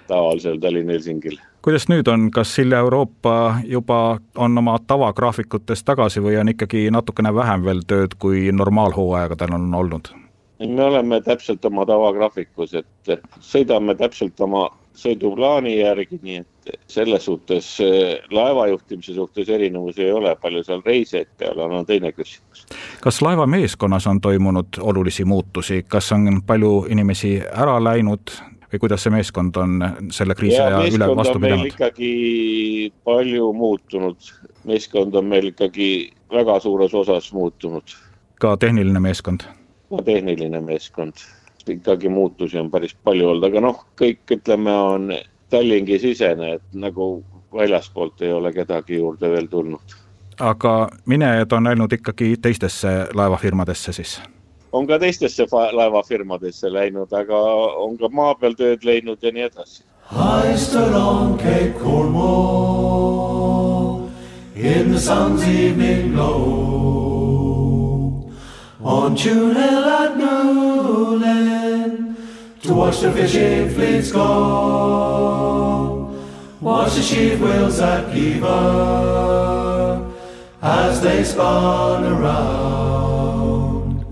tavalisel 0.07 0.59
Tallinna-Helsingil. 0.61 1.37
kuidas 1.61 1.87
nüüd 1.89 2.07
on, 2.11 2.29
kas 2.31 2.55
Silja 2.55 2.83
Euroopa 2.83 3.61
juba 3.65 4.19
on 4.35 4.57
oma 4.57 4.77
tavagraafikutes 4.87 5.83
tagasi 5.83 6.21
või 6.23 6.37
on 6.41 6.51
ikkagi 6.53 6.89
natukene 6.91 7.33
vähem 7.35 7.65
veel 7.65 7.81
tööd, 7.87 8.17
kui 8.19 8.51
normaalhooaegadel 8.51 9.55
on 9.59 9.73
olnud? 9.73 10.13
me 10.63 10.83
oleme 10.83 11.21
täpselt 11.21 11.65
oma 11.65 11.85
tavagraafikus, 11.85 12.73
et 12.73 13.19
sõidame 13.41 13.95
täpselt 13.99 14.39
oma 14.41 14.69
sõiduplaani 14.93 15.77
järgi, 15.79 16.19
nii 16.21 16.35
et 16.41 16.73
selles 16.87 17.25
suhtes 17.25 17.67
laeva 18.31 18.67
juhtimise 18.71 19.13
suhtes 19.13 19.49
erinevusi 19.49 20.05
ei 20.05 20.11
ole, 20.11 20.35
palju 20.41 20.63
seal 20.63 20.83
reisijaid 20.85 21.31
peal 21.37 21.59
on, 21.59 21.73
on 21.81 21.85
teine 21.85 22.11
küsimus. 22.11 22.65
kas 23.01 23.21
laeva 23.25 23.47
meeskonnas 23.49 24.07
on 24.07 24.21
toimunud 24.21 24.79
olulisi 24.79 25.25
muutusi, 25.25 25.83
kas 25.87 26.11
on 26.11 26.41
palju 26.47 26.85
inimesi 26.89 27.35
ära 27.51 27.79
läinud 27.83 28.35
või 28.73 28.79
kuidas 28.85 29.03
see 29.05 29.13
meeskond 29.13 29.57
on 29.61 29.77
selle 30.11 30.35
kriisi 30.35 30.61
aja 30.61 30.85
üle 30.89 31.09
vastu 31.17 31.39
pidanud? 31.39 31.73
ikkagi 31.73 32.93
palju 33.03 33.51
muutunud, 33.53 34.33
meeskond 34.69 35.15
on 35.15 35.29
meil 35.29 35.51
ikkagi 35.51 35.89
väga 36.33 36.59
suures 36.63 36.93
osas 36.93 37.33
muutunud. 37.33 37.97
ka 38.39 38.57
tehniline 38.57 38.99
meeskond? 38.99 39.47
ka 39.89 40.03
tehniline 40.05 40.61
meeskond 40.61 41.25
ikkagi 41.69 42.09
muutusi 42.09 42.59
on 42.59 42.71
päris 42.71 42.95
palju 43.03 43.29
olnud, 43.29 43.47
aga 43.49 43.61
noh, 43.61 43.85
kõik 43.99 44.35
ütleme, 44.37 44.71
on 44.71 45.13
Tallingi 45.49 45.99
sisene, 45.99 46.53
et 46.57 46.63
nagu 46.73 47.23
väljaspoolt 47.53 48.21
ei 48.25 48.31
ole 48.33 48.53
kedagi 48.53 48.97
juurde 48.97 49.29
veel 49.29 49.47
tulnud. 49.47 49.99
aga 50.39 50.89
minejad 51.05 51.51
on 51.53 51.63
läinud 51.63 51.93
ikkagi 51.93 52.35
teistesse 52.41 53.07
laevafirmadesse 53.13 53.91
siis? 53.93 54.21
on 54.71 54.87
ka 54.87 54.99
teistesse 54.99 55.45
laevafirmadesse 55.71 56.73
läinud, 56.73 57.13
aga 57.13 57.37
on 57.85 57.97
ka 57.97 58.09
maa 58.09 58.35
peal 58.35 58.53
tööd 58.57 58.83
leidnud 58.83 59.17
ja 59.21 59.31
nii 59.31 59.43
edasi. 59.43 59.83
I 60.11 60.57
stood 60.57 60.93
on 60.93 61.37
Cape 61.37 61.73
Cornwall 61.83 63.23
in 64.55 64.91
the 64.91 64.99
sun's 64.99 65.43
evening 65.47 66.13
glow 66.13 66.73
On 68.83 69.15
June 69.15 69.55
Hill 69.55 69.85
at 69.85 70.17
Newland 70.93 72.15
to 72.61 72.73
watch 72.73 72.99
the 72.99 73.11
fishing 73.11 73.69
fleets 73.69 74.11
go. 74.11 74.27
Watch 76.61 76.93
the 76.93 77.01
sheep 77.01 77.39
wheels 77.39 77.79
at 77.79 78.13
Kiva 78.13 78.53
as 80.61 81.01
they 81.01 81.23
spun 81.23 82.05
around, 82.05 84.05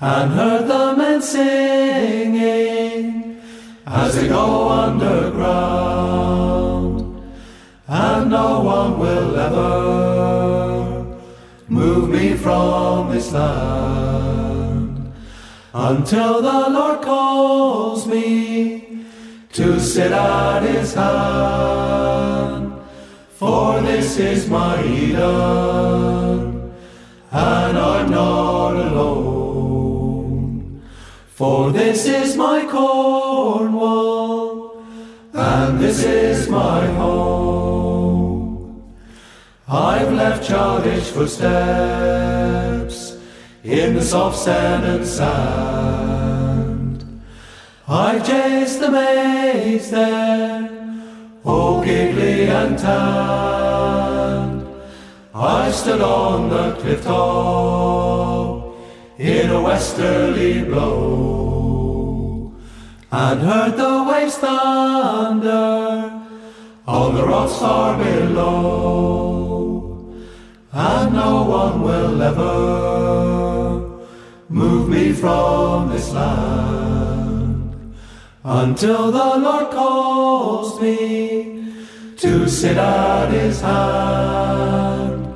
and 0.00 0.32
heard 0.32 0.66
the 0.66 0.96
men 0.96 1.22
singing 1.22 3.40
as 3.86 4.16
they 4.16 4.26
go 4.28 4.68
underground, 4.68 6.02
and 7.86 8.30
no 8.30 8.60
one 8.74 8.98
will 8.98 9.36
ever 9.46 11.16
move 11.68 12.08
me 12.10 12.34
from 12.34 13.12
this 13.12 13.30
land 13.32 14.25
until 15.72 16.42
the 16.42 16.70
Lord 16.70 17.02
calls 17.02 18.06
me 18.06 19.04
to 19.52 19.80
sit 19.80 20.12
at 20.12 20.62
his 20.62 20.94
hand. 20.94 22.72
For 23.30 23.80
this 23.80 24.18
is 24.18 24.48
my 24.48 24.84
Eden, 24.84 26.72
and 27.30 27.78
I'm 27.78 28.10
not 28.10 28.76
alone. 28.76 30.82
For 31.28 31.70
this 31.70 32.06
is 32.06 32.36
my 32.36 32.66
Cornwall, 32.66 34.82
and 35.32 35.78
this 35.78 36.02
is 36.02 36.48
my 36.48 36.86
home. 36.86 38.82
I've 39.68 40.12
left 40.12 40.48
childish 40.48 41.10
footsteps 41.10 42.65
in 43.66 43.94
the 43.94 44.02
soft 44.02 44.38
sand 44.38 44.84
and 44.84 45.04
sand. 45.04 47.04
I've 47.88 48.24
chased 48.24 48.78
the 48.78 48.92
maids 48.92 49.90
there, 49.90 50.70
oh 51.44 51.82
giggly 51.84 52.46
and 52.46 52.78
tanned. 52.78 54.68
I 55.34 55.72
stood 55.72 56.00
on 56.00 56.48
the 56.48 56.76
cliff 56.76 57.02
top 57.02 58.76
in 59.18 59.50
a 59.50 59.60
westerly 59.60 60.62
blow, 60.62 62.54
and 63.10 63.40
heard 63.40 63.76
the 63.76 64.04
waves 64.08 64.38
thunder 64.38 66.22
on 66.86 67.14
the 67.16 67.26
rocks 67.26 67.58
far 67.58 67.98
below, 67.98 69.42
and 70.72 71.12
no 71.12 71.42
one 71.42 71.82
will 71.82 72.22
ever 72.22 73.45
move 74.48 74.88
me 74.88 75.12
from 75.12 75.90
this 75.90 76.12
land 76.12 77.94
until 78.44 79.10
the 79.10 79.38
Lord 79.38 79.72
calls 79.72 80.80
me 80.80 81.72
to 82.16 82.48
sit 82.48 82.76
at 82.76 83.30
his 83.30 83.60
hand. 83.60 85.34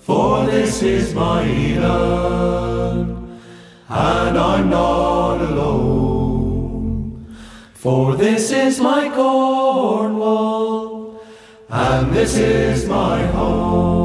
For 0.00 0.44
this 0.46 0.82
is 0.82 1.14
my 1.14 1.48
Eden, 1.48 3.40
and 3.88 4.38
I'm 4.38 4.68
not 4.68 5.40
alone. 5.40 7.36
For 7.72 8.14
this 8.14 8.50
is 8.50 8.80
my 8.80 9.08
Cornwall, 9.08 11.20
and 11.70 12.12
this 12.12 12.36
is 12.36 12.86
my 12.86 13.26
home. 13.28 14.03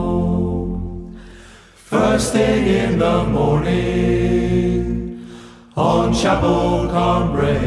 First 1.89 2.34
thing 2.34 2.67
in 2.67 2.99
the 2.99 3.23
morning 3.23 5.28
on 5.75 6.13
Chapel 6.13 6.88
Cambrai 6.88 7.58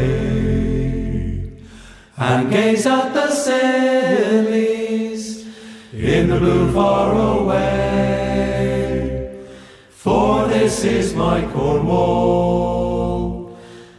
and 2.17 2.49
gaze 2.49 2.87
at 2.87 3.13
the 3.15 3.33
sillies 3.33 5.45
in 5.93 6.29
the 6.29 6.39
blue 6.39 6.73
far 6.73 7.41
away. 7.41 9.45
For 9.91 10.47
this 10.47 10.85
is 10.85 11.17
my 11.17 11.45
Cornwall, 11.53 13.59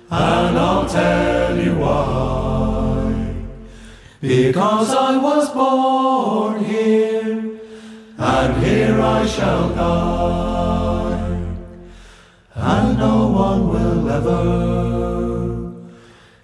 and 0.10 0.58
I'll 0.58 0.88
tell 0.88 1.58
you 1.58 1.76
why. 1.76 3.34
Because 4.22 4.96
I 4.96 5.18
was 5.18 5.50
born 5.50 6.64
here, 6.64 7.13
I 9.00 9.26
shall 9.26 9.70
die, 9.76 11.40
and 12.56 12.98
no 12.98 13.28
one 13.28 13.70
will 13.70 14.10
ever 14.10 14.44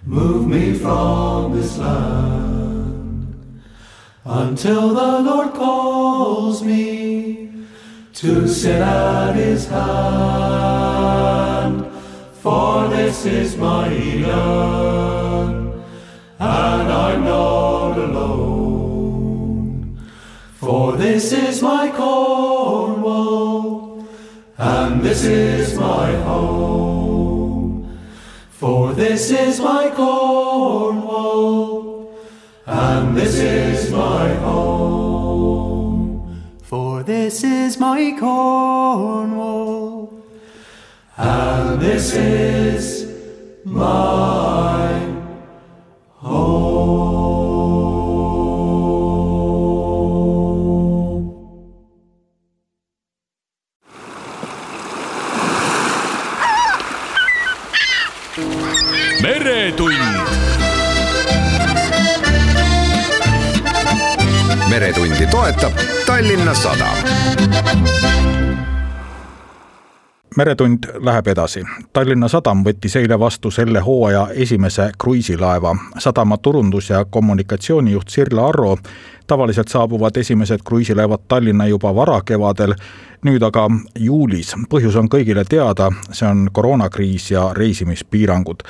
move 0.04 0.46
me 0.48 0.74
from 0.74 1.52
this 1.56 1.78
land 1.78 3.36
until 4.24 4.88
the 4.94 5.20
Lord 5.20 5.54
calls 5.54 6.62
me 6.62 7.50
to 8.14 8.46
sit 8.48 8.80
at 8.80 9.34
his 9.34 9.66
hand. 9.68 10.66
For 12.42 12.88
this 12.88 13.24
is 13.26 13.56
my 13.56 13.92
Eden, 13.92 15.72
and 16.38 16.92
I'm 16.92 17.24
not 17.24 17.49
For 20.70 20.96
this 20.96 21.32
is 21.32 21.62
my 21.62 21.90
Cornwall, 21.90 24.06
and 24.56 25.02
this 25.02 25.24
is 25.24 25.76
my 25.76 26.12
home. 26.28 27.98
For 28.50 28.92
this 28.92 29.32
is 29.32 29.58
my 29.58 29.90
Cornwall, 29.90 32.14
and 32.66 33.16
this 33.16 33.40
is 33.40 33.90
my 33.90 34.32
home. 34.46 36.40
For 36.62 37.02
this 37.02 37.42
is 37.42 37.76
my 37.80 38.16
Cornwall, 38.20 40.22
and 41.16 41.80
this 41.80 42.14
is 42.14 43.10
my 43.64 44.60
meretundi 64.70 65.26
toetab 65.26 65.72
Tallinna 66.06 66.54
Sadam. 66.54 66.96
meretund 70.36 70.78
läheb 70.98 71.26
edasi. 71.26 71.64
Tallinna 71.92 72.28
Sadam 72.28 72.62
võttis 72.64 72.94
eile 72.96 73.18
vastu 73.18 73.50
selle 73.50 73.80
hooaja 73.80 74.28
esimese 74.34 74.90
kruiisilaeva. 74.98 75.76
sadama 75.98 76.36
turundus- 76.36 76.90
ja 76.90 77.04
kommunikatsioonijuht 77.04 78.08
Sirle 78.08 78.40
Arro 78.40 78.76
tavaliselt 79.26 79.68
saabuvad 79.68 80.16
esimesed 80.16 80.58
kruiisilaevad 80.64 81.20
Tallinna 81.28 81.66
juba 81.66 81.94
varakevadel, 81.94 82.74
nüüd 83.24 83.42
aga 83.42 83.70
juulis. 83.98 84.54
põhjus 84.68 84.96
on 84.96 85.08
kõigile 85.08 85.44
teada, 85.48 85.90
see 86.12 86.28
on 86.28 86.48
koroonakriis 86.52 87.30
ja 87.30 87.50
reisimispiirangud. 87.52 88.62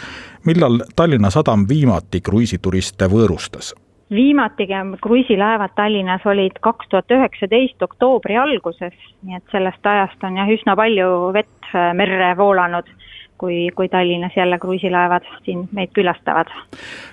millal 0.45 0.81
Tallinna 0.97 1.31
Sadam 1.31 1.69
viimati 1.69 2.21
kruiisituriste 2.21 3.07
võõrustas? 3.07 3.90
Viimati 4.11 4.67
kruiisilaevad 5.01 5.75
Tallinnas 5.75 6.27
olid 6.27 6.59
kaks 6.61 6.89
tuhat 6.89 7.11
üheksateist 7.11 7.83
oktoobri 7.83 8.37
alguses, 8.37 8.97
nii 9.23 9.37
et 9.39 9.55
sellest 9.55 9.87
ajast 9.87 10.25
on 10.27 10.41
jah, 10.41 10.51
üsna 10.51 10.77
palju 10.77 11.11
vett 11.37 11.71
äh, 11.75 11.93
merre 11.95 12.35
voolanud 12.39 12.91
kui, 13.41 13.71
kui 13.77 13.89
Tallinnas 13.89 14.37
jälle 14.37 14.59
kruiisilaevad 14.59 15.23
siin 15.45 15.69
meid 15.73 15.89
külastavad. 15.95 16.47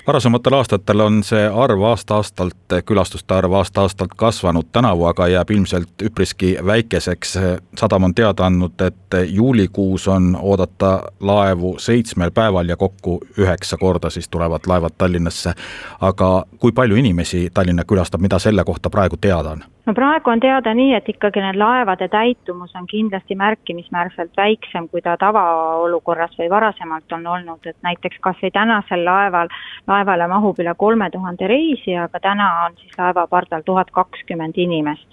varasematel 0.07 0.53
aastatel 0.53 0.99
on 0.99 1.23
see 1.23 1.45
arv 1.47 1.81
aasta-aastalt, 1.81 2.75
külastuste 2.85 3.33
arv 3.33 3.53
aasta-aastalt 3.59 4.15
kasvanud, 4.15 4.67
tänavu 4.71 5.05
aga 5.05 5.27
jääb 5.27 5.51
ilmselt 5.51 6.03
üpriski 6.03 6.57
väikeseks. 6.65 7.39
sadam 7.77 8.03
on 8.03 8.15
teada 8.15 8.45
andnud, 8.45 8.81
et 8.81 9.17
juulikuus 9.27 10.07
on 10.07 10.37
oodata 10.41 10.91
laevu 11.19 11.75
seitsmel 11.79 12.31
päeval 12.31 12.69
ja 12.69 12.75
kokku 12.75 13.19
üheksa 13.39 13.77
korda 13.77 14.09
siis 14.09 14.29
tulevad 14.29 14.67
laevad 14.67 14.97
Tallinnasse. 14.97 15.53
aga 16.01 16.45
kui 16.59 16.71
palju 16.71 16.95
inimesi 16.95 17.49
Tallinna 17.53 17.83
külastab, 17.83 18.21
mida 18.21 18.39
selle 18.39 18.63
kohta 18.63 18.89
praegu 18.89 19.17
teada 19.17 19.49
on? 19.49 19.63
No 19.87 19.93
praegu 19.93 20.29
on 20.29 20.39
teada 20.39 20.73
nii, 20.75 20.93
et 20.97 21.09
ikkagi 21.09 21.41
need 21.41 21.57
laevade 21.59 22.07
täitumus 22.11 22.75
on 22.75 22.87
kindlasti 22.87 23.35
märkimisväärselt 23.35 24.31
väiksem, 24.37 24.89
kui 24.91 25.01
ta 25.01 25.17
tavaolukorras 25.17 26.35
või 26.39 26.49
varasemalt 26.51 27.11
on 27.15 27.27
olnud, 27.27 27.65
et 27.65 27.77
näiteks 27.87 28.19
kas 28.21 28.41
või 28.43 28.51
tänasel 28.53 29.05
laeval, 29.05 29.51
laevale 29.87 30.27
mahub 30.27 30.59
üle 30.59 30.73
kolme 30.77 31.09
tuhande 31.11 31.47
reisija, 31.47 32.07
aga 32.07 32.19
täna 32.19 32.49
on 32.65 32.75
siis 32.81 32.97
laeva 32.97 33.27
pardal 33.27 33.63
tuhat 33.65 33.91
kakskümmend 33.91 34.57
inimest. 34.57 35.07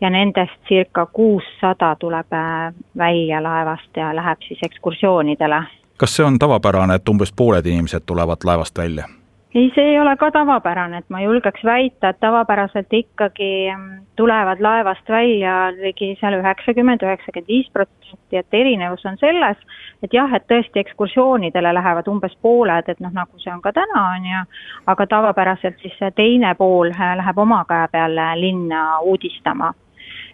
ja 0.00 0.10
nendest 0.10 0.56
circa 0.68 1.06
kuussada 1.06 1.96
tuleb 1.96 2.32
äh, 2.32 2.74
välja 2.98 3.42
laevast 3.42 3.96
ja 3.96 4.16
läheb 4.16 4.42
siis 4.48 4.58
ekskursioonidele. 4.62 5.62
kas 5.96 6.16
see 6.16 6.26
on 6.26 6.38
tavapärane, 6.38 6.94
et 6.94 7.08
umbes 7.08 7.32
pooled 7.32 7.66
inimesed 7.66 8.02
tulevad 8.06 8.44
laevast 8.44 8.78
välja? 8.78 9.08
Ei, 9.54 9.72
see 9.74 9.84
ei 9.84 10.00
ole 10.00 10.16
ka 10.16 10.30
tavapärane, 10.34 10.98
et 10.98 11.10
ma 11.14 11.20
julgeks 11.22 11.62
väita, 11.64 12.10
et 12.10 12.18
tavapäraselt 12.20 12.92
ikkagi 12.92 13.50
mm, 13.70 14.00
tulevad 14.18 14.60
laevast 14.60 15.08
välja 15.08 15.70
ligi 15.76 16.14
seal 16.20 16.40
üheksakümmend, 16.40 17.04
üheksakümmend 17.06 17.50
viis 17.52 17.68
protsenti, 17.72 18.40
et 18.40 18.58
erinevus 18.58 19.06
on 19.06 19.18
selles, 19.20 19.60
et 20.02 20.16
jah, 20.16 20.34
et 20.34 20.46
tõesti 20.50 20.82
ekskursioonidele 20.82 21.74
lähevad 21.78 22.10
umbes 22.10 22.34
pooled, 22.42 22.90
et 22.90 23.00
noh, 23.04 23.14
nagu 23.14 23.38
see 23.42 23.52
on 23.54 23.62
ka 23.62 23.72
täna, 23.76 24.02
on 24.16 24.26
ju, 24.32 24.42
aga 24.90 25.06
tavapäraselt 25.14 25.78
siis 25.82 25.94
see 26.00 26.10
teine 26.18 26.54
pool 26.58 26.90
äh, 26.90 27.14
läheb 27.22 27.38
oma 27.38 27.62
käe 27.70 27.86
peal 27.94 28.18
linna 28.40 28.84
uudistama. 29.06 29.72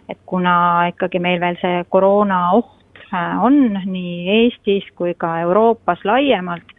et 0.09 0.17
kuna 0.25 0.87
ikkagi 0.89 1.19
meil 1.23 1.39
veel 1.39 1.55
see 1.61 1.85
koroona 1.89 2.39
oht 2.57 2.97
äh, 3.13 3.43
on 3.43 3.77
nii 3.85 4.29
Eestis 4.39 4.89
kui 4.97 5.13
ka 5.13 5.39
Euroopas 5.45 6.01
laiemalt, 6.03 6.73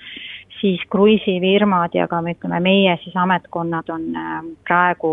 siis 0.62 0.80
kruiisifirmad 0.90 1.94
ja 1.94 2.06
ka 2.08 2.20
ütleme, 2.30 2.60
meie 2.62 2.94
siis 3.02 3.16
ametkonnad 3.18 3.90
on 3.90 4.04
äh, 4.16 4.38
praegu 4.66 5.12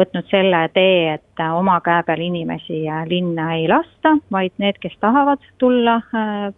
võtnud 0.00 0.28
selle 0.30 0.62
tee, 0.74 1.14
et 1.18 1.42
äh, 1.44 1.54
oma 1.54 1.78
käe 1.84 2.02
peal 2.08 2.22
inimesi 2.24 2.80
äh, 2.88 3.04
linna 3.10 3.50
ei 3.58 3.68
lasta, 3.68 4.16
vaid 4.32 4.56
need, 4.58 4.80
kes 4.80 4.96
tahavad 5.00 5.44
tulla 5.60 6.00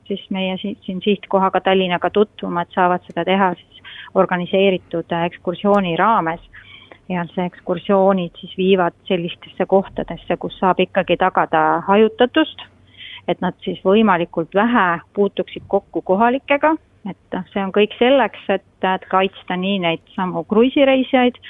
siis 0.07 0.23
meie 0.31 0.57
siin 0.63 1.03
sihtkohaga 1.05 1.61
Tallinnaga 1.67 2.11
tutvuma, 2.15 2.63
et 2.63 2.75
saavad 2.75 3.05
seda 3.09 3.25
teha 3.27 3.53
siis 3.59 3.83
organiseeritud 4.15 5.11
ekskursiooni 5.27 5.97
raames. 5.99 6.43
Ja 7.11 7.25
see 7.35 7.43
ekskursioonid 7.43 8.37
siis 8.39 8.53
viivad 8.55 8.95
sellistesse 9.09 9.65
kohtadesse, 9.67 10.37
kus 10.39 10.55
saab 10.61 10.79
ikkagi 10.79 11.17
tagada 11.19 11.81
hajutatust, 11.89 12.63
et 13.27 13.43
nad 13.43 13.57
siis 13.67 13.81
võimalikult 13.83 14.55
vähe 14.55 15.01
puutuksid 15.19 15.67
kokku 15.67 16.05
kohalikega 16.07 16.77
et 17.09 17.35
noh, 17.35 17.45
see 17.53 17.63
on 17.65 17.73
kõik 17.73 17.95
selleks, 17.99 18.45
et, 18.53 18.67
et 18.85 19.05
kaitsta 19.11 19.57
nii 19.57 19.79
neid 19.87 20.03
samu 20.17 20.45
kruiisireisijaid 20.49 21.41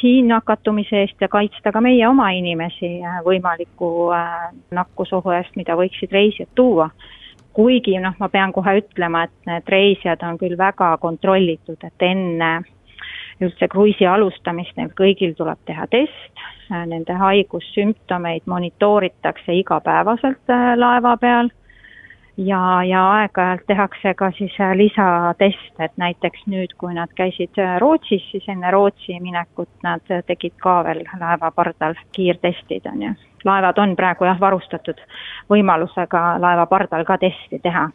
siin 0.00 0.28
nakatumise 0.28 1.02
eest 1.04 1.20
ja 1.20 1.28
kaitsta 1.28 1.72
ka 1.72 1.80
meie 1.84 2.02
oma 2.08 2.30
inimesi 2.36 2.98
äh, 3.02 3.20
võimaliku 3.26 4.10
äh, 4.14 4.50
nakkusohu 4.76 5.32
eest, 5.36 5.56
mida 5.56 5.76
võiksid 5.78 6.12
reisijad 6.12 6.52
tuua. 6.54 6.90
kuigi 7.52 7.96
noh, 7.98 8.14
ma 8.20 8.28
pean 8.30 8.52
kohe 8.54 8.76
ütlema, 8.78 9.24
et 9.26 9.48
need 9.48 9.68
reisijad 9.68 10.20
on 10.22 10.36
küll 10.38 10.54
väga 10.58 10.92
kontrollitud, 11.02 11.82
et 11.82 12.04
enne 12.06 12.50
üldse 13.42 13.66
kruiisi 13.68 14.06
alustamist 14.06 14.76
neil 14.76 14.92
kõigil 14.94 15.34
tuleb 15.34 15.58
teha 15.66 15.86
test, 15.90 16.44
äh, 16.70 16.84
nende 16.86 17.16
haigussümptomeid 17.18 18.46
monitooritakse 18.46 19.56
igapäevaselt 19.64 20.54
laeva 20.76 21.16
peal 21.16 21.50
ja, 22.36 22.84
ja 22.84 23.02
aeg-ajalt 23.12 23.66
tehakse 23.66 24.14
ka 24.14 24.30
siis 24.38 24.54
äh, 24.60 24.74
lisateste, 24.76 25.84
et 25.84 25.96
näiteks 25.96 26.46
nüüd, 26.46 26.74
kui 26.78 26.94
nad 26.94 27.12
käisid 27.16 27.58
äh, 27.58 27.78
Rootsis, 27.80 28.24
siis 28.30 28.48
enne 28.48 28.70
Rootsi 28.70 29.20
minekut 29.20 29.70
nad 29.82 30.04
tegid 30.26 30.56
ka 30.62 30.80
veel 30.84 31.04
laeva 31.20 31.50
pardal 31.50 31.94
kiirtestid, 32.12 32.86
on 32.92 33.02
ju. 33.02 33.14
laevad 33.44 33.78
on 33.78 33.96
praegu 33.96 34.24
jah, 34.24 34.40
varustatud 34.40 35.00
võimalusega 35.50 36.24
laeva 36.40 36.66
pardal 36.66 37.04
ka 37.04 37.18
testi 37.18 37.58
teha 37.62 37.88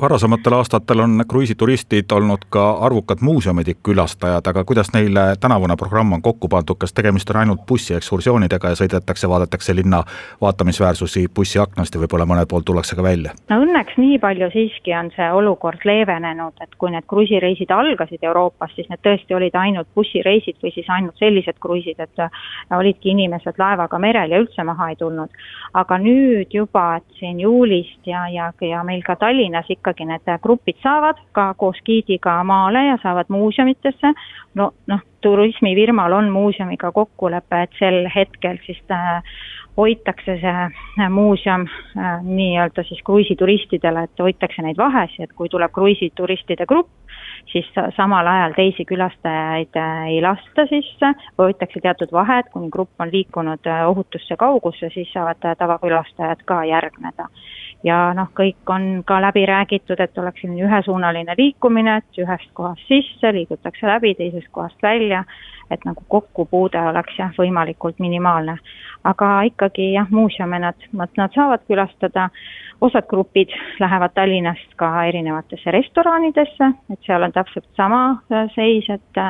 varasematel 0.00 0.52
aastatel 0.52 1.00
on 1.00 1.24
kruiisituristid 1.28 2.12
olnud 2.12 2.38
ka 2.50 2.70
arvukad 2.70 3.18
muuseumide 3.20 3.74
külastajad, 3.82 4.46
aga 4.46 4.64
kuidas 4.64 4.92
neile 4.94 5.20
tänavune 5.40 5.76
programm 5.76 6.12
on 6.12 6.22
kokku 6.22 6.48
pandud, 6.48 6.76
kas 6.78 6.92
tegemist 6.92 7.30
on 7.30 7.36
ainult 7.36 7.66
bussiekskursioonidega 7.68 8.68
ja 8.68 8.78
sõidetakse, 8.80 9.28
vaadatakse 9.28 9.74
linna 9.74 10.02
vaatamisväärsusi 10.40 11.28
bussi 11.34 11.58
aknast 11.58 11.94
ja 11.94 12.00
võib-olla 12.00 12.26
mõnel 12.28 12.48
pool 12.50 12.60
tullakse 12.66 12.96
ka 12.96 13.02
välja? 13.02 13.32
no 13.48 13.60
õnneks 13.64 13.96
nii 13.96 14.18
palju 14.18 14.50
siiski 14.52 14.94
on 14.94 15.10
see 15.16 15.30
olukord 15.32 15.84
leevenenud, 15.84 16.60
et 16.60 16.76
kui 16.78 16.92
need 16.92 17.08
kruiisireisid 17.08 17.72
algasid 17.72 18.22
Euroopas, 18.22 18.74
siis 18.76 18.90
need 18.92 19.00
tõesti 19.06 19.36
olid 19.38 19.56
ainult 19.56 19.88
bussireisid 19.94 20.60
või 20.62 20.74
siis 20.74 20.92
ainult 20.92 21.16
sellised 21.18 21.56
kruiisid, 21.60 22.00
et 22.00 22.76
olidki 22.76 23.14
inimesed 23.14 23.56
laevaga 23.58 23.98
merel 23.98 24.30
ja 24.30 24.42
üldse 24.44 24.64
maha 24.64 24.90
ei 24.92 25.00
tulnud. 25.00 25.32
aga 25.74 25.98
nüüd 25.98 26.52
juba, 26.52 26.96
et 26.96 27.18
siin 27.18 27.40
juulist 27.40 28.06
ja, 28.06 28.28
ja, 28.28 28.52
ja 28.60 28.84
meil 28.84 29.02
ka 29.04 29.16
Tallinnas 29.16 29.68
ikka 29.70 29.85
ikkagi 29.86 30.06
need 30.08 30.30
grupid 30.42 30.78
saavad 30.82 31.18
ka 31.32 31.54
koos 31.54 31.78
giidiga 31.86 32.42
maale 32.44 32.86
ja 32.86 32.98
saavad 33.02 33.30
muuseumitesse, 33.30 34.12
no 34.54 34.72
noh, 34.86 35.00
turismifirmal 35.22 36.12
on 36.12 36.30
muuseumiga 36.30 36.90
kokkulepe, 36.92 37.62
et 37.62 37.78
sel 37.78 38.08
hetkel 38.14 38.58
siis 38.66 38.82
äh, 38.90 39.22
hoitakse 39.76 40.38
see 40.42 40.54
äh, 40.66 41.10
muuseum 41.10 41.68
äh, 41.68 42.18
nii-öelda 42.22 42.82
siis 42.88 43.02
kruiisituristidele, 43.06 44.08
et 44.08 44.22
hoitakse 44.22 44.62
neid 44.62 44.78
vahesi, 44.78 45.22
et 45.22 45.32
kui 45.32 45.48
tuleb 45.48 45.70
kruiisituristide 45.72 46.66
grupp, 46.66 46.90
siis 47.52 47.68
samal 47.96 48.26
ajal 48.26 48.56
teisi 48.56 48.84
külastajaid 48.84 49.78
ei 50.10 50.18
lasta 50.22 50.66
sisse, 50.66 51.12
hoitakse 51.38 51.80
teatud 51.80 52.10
vahed, 52.12 52.50
kuni 52.50 52.70
grupp 52.74 52.98
on 52.98 53.12
liikunud 53.12 53.70
ohutusse 53.86 54.36
kaugusse, 54.36 54.90
siis 54.94 55.12
saavad 55.14 55.46
tavakülastajad 55.58 56.42
ka 56.44 56.64
järgneda 56.64 57.30
ja 57.86 57.98
noh, 58.16 58.30
kõik 58.34 58.70
on 58.72 58.86
ka 59.06 59.20
läbi 59.22 59.44
räägitud, 59.46 60.00
et 60.02 60.18
oleks 60.18 60.42
selline 60.42 60.66
ühesuunaline 60.66 61.36
liikumine, 61.38 62.00
et 62.00 62.20
ühest 62.22 62.50
kohast 62.58 62.82
sisse 62.90 63.32
liigutakse 63.34 63.86
läbi, 63.86 64.14
teisest 64.18 64.50
kohast 64.54 64.82
välja, 64.82 65.22
et 65.70 65.84
nagu 65.86 66.02
kokkupuude 66.08 66.80
oleks 66.90 67.18
jah, 67.18 67.32
võimalikult 67.38 68.02
minimaalne. 68.02 68.58
aga 69.06 69.26
ikkagi 69.46 69.92
jah, 69.92 70.08
muuseume 70.10 70.58
nad, 70.58 70.86
nad 70.98 71.34
saavad 71.34 71.62
külastada, 71.68 72.28
osad 72.82 73.06
grupid 73.06 73.52
lähevad 73.80 74.14
Tallinnast 74.14 74.74
ka 74.76 75.04
erinevatesse 75.06 75.70
restoranidesse, 75.70 76.72
et 76.90 77.06
seal 77.06 77.22
on 77.22 77.32
täpselt 77.32 77.68
sama 77.76 78.00
seis, 78.54 78.90
et 78.90 79.22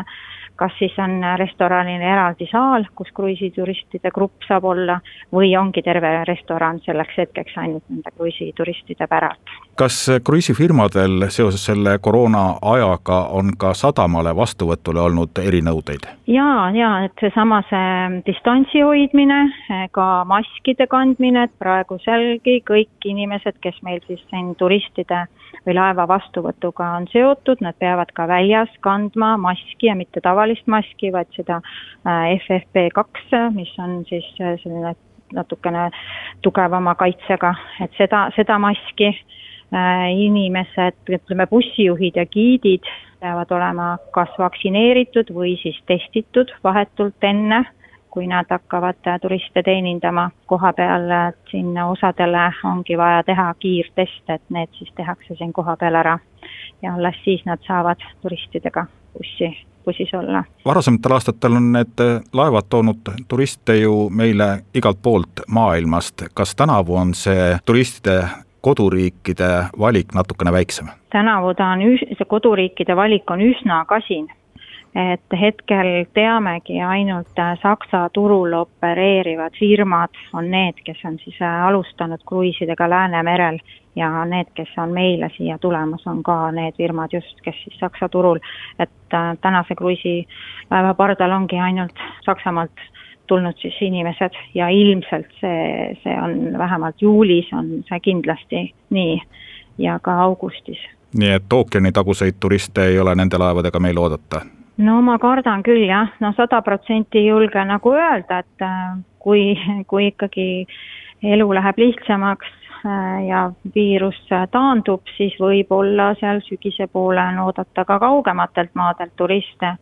kas 0.56 0.72
siis 0.78 0.94
on 0.98 1.20
restoranil 1.38 2.02
eraldi 2.02 2.48
saal, 2.50 2.86
kus 2.94 3.10
kruiisituristide 3.14 4.10
grupp 4.14 4.46
saab 4.48 4.64
olla, 4.64 4.98
või 5.32 5.52
ongi 5.58 5.82
terve 5.84 6.12
restoran 6.28 6.80
selleks 6.84 7.18
hetkeks 7.18 7.56
ainult 7.62 7.84
nende 7.88 8.12
kruiisituristide 8.16 9.06
päralt. 9.06 9.54
kas 9.76 9.98
kruiisifirmadel 10.24 11.28
seoses 11.28 11.64
selle 11.64 11.98
koroona 11.98 12.44
ajaga 12.62 13.20
on 13.38 13.52
ka 13.58 13.74
sadamale 13.74 14.36
vastuvõtule 14.36 15.00
olnud 15.00 15.38
erinõudeid? 15.42 16.08
jaa, 16.26 16.70
jaa, 16.70 17.04
et 17.04 17.12
seesama 17.20 17.62
see 17.70 18.22
distantsi 18.26 18.80
hoidmine, 18.80 19.40
ka 19.92 20.24
maskide 20.24 20.86
kandmine, 20.86 21.46
et 21.46 21.58
praeguselgi 21.58 22.60
kõik 22.66 23.04
inimesed, 23.04 23.60
kes 23.60 23.82
meil 23.82 24.00
siis 24.06 24.22
siin 24.30 24.54
turistide 24.54 25.26
või 25.66 25.74
laeva 25.76 26.06
vastuvõtuga 26.08 26.92
on 26.98 27.08
seotud, 27.10 27.62
nad 27.64 27.76
peavad 27.78 28.12
ka 28.14 28.28
väljas 28.30 28.70
kandma 28.86 29.34
maski 29.40 29.90
ja 29.90 29.96
mitte 29.98 30.22
tavalist 30.24 30.66
maski, 30.70 31.10
vaid 31.12 31.30
seda 31.36 31.60
äh, 31.62 32.36
FFP2, 32.38 33.42
mis 33.56 33.72
on 33.82 34.02
siis 34.08 34.28
äh, 34.40 34.56
selline 34.62 34.94
natukene 35.34 35.88
tugevama 36.42 36.94
kaitsega, 36.94 37.54
et 37.82 37.94
seda, 37.98 38.28
seda 38.36 38.58
maski 38.62 39.10
äh, 39.10 40.06
inimesed, 40.14 41.00
ütleme 41.10 41.48
bussijuhid 41.50 42.20
ja 42.20 42.26
giidid 42.30 42.86
peavad 43.20 43.50
olema 43.50 43.96
kas 44.14 44.30
vaktsineeritud 44.38 45.32
või 45.34 45.56
siis 45.62 45.78
testitud 45.88 46.52
vahetult 46.64 47.24
enne 47.24 47.64
kui 48.16 48.26
nad 48.26 48.46
hakkavad 48.50 49.04
äh, 49.06 49.18
turiste 49.20 49.62
teenindama 49.62 50.30
koha 50.48 50.72
peal, 50.72 51.10
et 51.28 51.50
siin 51.50 51.74
osadele 51.82 52.46
ongi 52.64 52.96
vaja 52.96 53.20
teha 53.28 53.50
kiirtest, 53.60 54.22
et 54.32 54.42
need 54.48 54.72
siis 54.78 54.92
tehakse 54.96 55.36
siin 55.36 55.52
kohapeal 55.52 55.94
ära. 56.00 56.18
ja 56.82 56.94
alles 56.94 57.16
siis 57.24 57.44
nad 57.44 57.60
saavad 57.66 58.00
turistidega 58.22 58.86
bussi, 59.12 59.50
bussis 59.84 60.14
olla. 60.14 60.44
varasematel 60.64 61.12
aastatel 61.12 61.58
on 61.60 61.68
need 61.72 62.00
äh, 62.00 62.22
laevad 62.32 62.70
toonud 62.72 63.12
turiste 63.28 63.76
ju 63.76 64.08
meile 64.10 64.48
igalt 64.74 65.02
poolt 65.02 65.44
maailmast, 65.48 66.24
kas 66.34 66.56
tänavu 66.56 66.96
on 66.96 67.14
see 67.14 67.58
turistide 67.66 68.16
koduriikide 68.60 69.50
valik 69.78 70.14
natukene 70.14 70.52
väiksem? 70.52 70.88
tänavu 71.12 71.54
ta 71.54 71.68
on, 71.76 71.84
see 72.00 72.28
koduriikide 72.28 72.96
valik 72.96 73.30
on 73.30 73.44
üsna 73.44 73.84
kasin 73.84 74.32
et 74.96 75.40
hetkel 75.40 76.06
teamegi 76.14 76.80
ainult 76.82 77.38
äh, 77.38 77.58
Saksa 77.62 78.08
turul 78.12 78.52
opereerivad 78.52 79.52
firmad 79.58 80.16
on 80.32 80.50
need, 80.50 80.80
kes 80.84 81.02
on 81.04 81.18
siis 81.24 81.36
äh, 81.42 81.66
alustanud 81.66 82.24
kruiisidega 82.28 82.88
Läänemerel 82.90 83.58
ja 83.96 84.24
need, 84.24 84.48
kes 84.54 84.72
on 84.78 84.92
meile 84.96 85.28
siia 85.36 85.58
tulemas, 85.58 86.06
on 86.06 86.22
ka 86.22 86.50
need 86.52 86.76
firmad 86.80 87.12
just, 87.12 87.40
kes 87.44 87.60
siis 87.64 87.78
Saksa 87.80 88.08
turul, 88.08 88.40
et 88.78 89.14
äh, 89.14 89.36
tänase 89.40 89.74
kruiisilaeva 89.74 90.94
pardal 90.94 91.36
ongi 91.36 91.60
ainult 91.60 92.00
Saksamaalt 92.24 92.88
tulnud 93.26 93.58
siis 93.58 93.76
inimesed 93.80 94.32
ja 94.54 94.68
ilmselt 94.68 95.28
see, 95.40 95.94
see 96.02 96.18
on 96.22 96.58
vähemalt 96.58 97.02
juulis 97.02 97.52
on 97.52 97.82
see 97.88 98.00
kindlasti 98.00 98.68
nii 98.90 99.20
ja 99.78 99.98
ka 99.98 100.22
augustis. 100.22 100.78
nii 101.18 101.30
et 101.30 101.52
ookeanitaguseid 101.52 102.40
turiste 102.40 102.86
ei 102.86 103.00
ole 103.00 103.14
nende 103.14 103.38
laevadega 103.38 103.80
meil 103.80 103.98
oodata? 103.98 104.46
No 104.78 105.00
ma 105.04 105.16
kardan 105.18 105.64
küll 105.66 105.86
jah, 105.88 106.12
no 106.20 106.32
sada 106.36 106.60
protsenti 106.64 107.20
ei 107.22 107.30
julge 107.30 107.64
nagu 107.64 107.92
öelda, 107.96 108.42
et 108.44 108.64
äh, 108.64 108.96
kui, 109.22 109.56
kui 109.90 110.10
ikkagi 110.12 110.48
elu 111.24 111.46
läheb 111.58 111.80
lihtsamaks 111.80 112.50
äh, 112.84 113.26
ja 113.28 113.42
viirus 113.74 114.18
taandub, 114.52 115.06
siis 115.16 115.36
võib-olla 115.40 116.12
seal 116.20 116.42
sügise 116.48 116.88
poole 116.92 117.22
on 117.32 117.44
oodata 117.46 117.86
ka 117.88 117.98
kaugematelt 118.02 118.74
maadelt 118.74 119.16
turiste. 119.16 119.76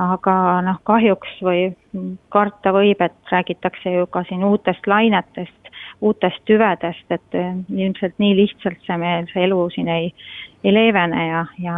aga 0.00 0.34
noh, 0.64 0.78
kahjuks 0.86 1.32
või 1.44 1.74
karta 2.32 2.70
võib, 2.72 3.02
et 3.04 3.32
räägitakse 3.32 3.90
ju 3.92 4.06
ka 4.06 4.22
siin 4.28 4.44
uutest 4.46 4.86
lainetest, 4.86 5.68
uutest 6.00 6.40
tüvedest, 6.48 7.04
et 7.10 7.36
ilmselt 7.68 8.14
nii 8.22 8.36
lihtsalt 8.38 8.80
see 8.86 8.96
meil, 8.96 9.26
see 9.32 9.44
elu 9.44 9.58
siin 9.74 9.90
ei, 9.92 10.14
ei 10.64 10.74
leevene 10.74 11.26
ja, 11.26 11.44
ja 11.58 11.76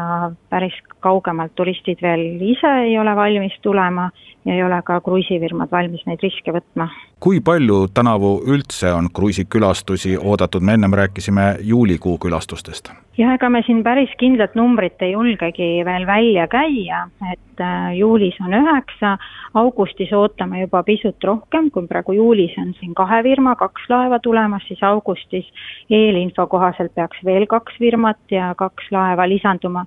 päris 0.51 0.74
kaugemalt 1.01 1.55
turistid 1.55 2.03
veel 2.03 2.41
ise 2.43 2.72
ei 2.87 2.99
ole 2.99 3.16
valmis 3.16 3.55
tulema 3.62 4.11
ja 4.45 4.55
ei 4.55 4.62
ole 4.62 4.83
ka 4.83 5.01
kruiisifirmad 5.01 5.70
valmis 5.70 6.03
neid 6.07 6.22
riske 6.22 6.55
võtma. 6.55 6.89
kui 7.22 7.41
palju 7.41 7.87
tänavu 7.95 8.33
üldse 8.51 8.91
on 8.93 9.07
kruiisikülastusi 9.14 10.16
oodatud, 10.18 10.62
me 10.62 10.74
ennem 10.74 10.95
rääkisime 10.99 11.57
juulikuu 11.61 12.18
külastustest? 12.18 12.91
jah, 13.18 13.35
ega 13.35 13.49
me 13.53 13.62
siin 13.66 13.83
päris 13.85 14.11
kindlat 14.18 14.57
numbrit 14.59 15.03
ei 15.03 15.12
julgegi 15.12 15.85
veel 15.85 16.07
välja 16.07 16.49
käia, 16.51 17.05
et 17.33 17.61
äh, 17.61 17.93
juulis 17.99 18.39
on 18.43 18.57
üheksa, 18.57 19.16
augustis 19.55 20.12
ootame 20.16 20.64
juba 20.64 20.83
pisut 20.83 21.24
rohkem, 21.24 21.70
kui 21.70 21.87
praegu 21.87 22.16
juulis 22.16 22.57
on 22.59 22.72
siin 22.80 22.95
kahe 22.99 23.22
firma, 23.22 23.55
kaks 23.61 23.87
laeva 23.93 24.18
tulemas, 24.18 24.64
siis 24.66 24.83
augustis 24.83 25.47
eelinfo 25.91 26.47
kohaselt 26.47 26.95
peaks 26.95 27.22
veel 27.24 27.47
kaks 27.47 27.78
firmat 27.78 28.18
ja 28.30 28.55
kaks 28.59 28.72
laeva 28.91 29.29
lisanduma. 29.29 29.87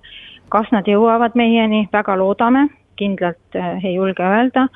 kas 0.50 0.68
nad 0.72 0.86
jõuavad 0.88 1.34
meieni, 1.36 1.88
väga 1.92 2.18
loodame. 2.18 2.68
Kindlalt 2.96 3.56
äh, 3.56 3.84
ei 3.84 3.96
julge 3.96 4.24
öelda. 4.24 4.68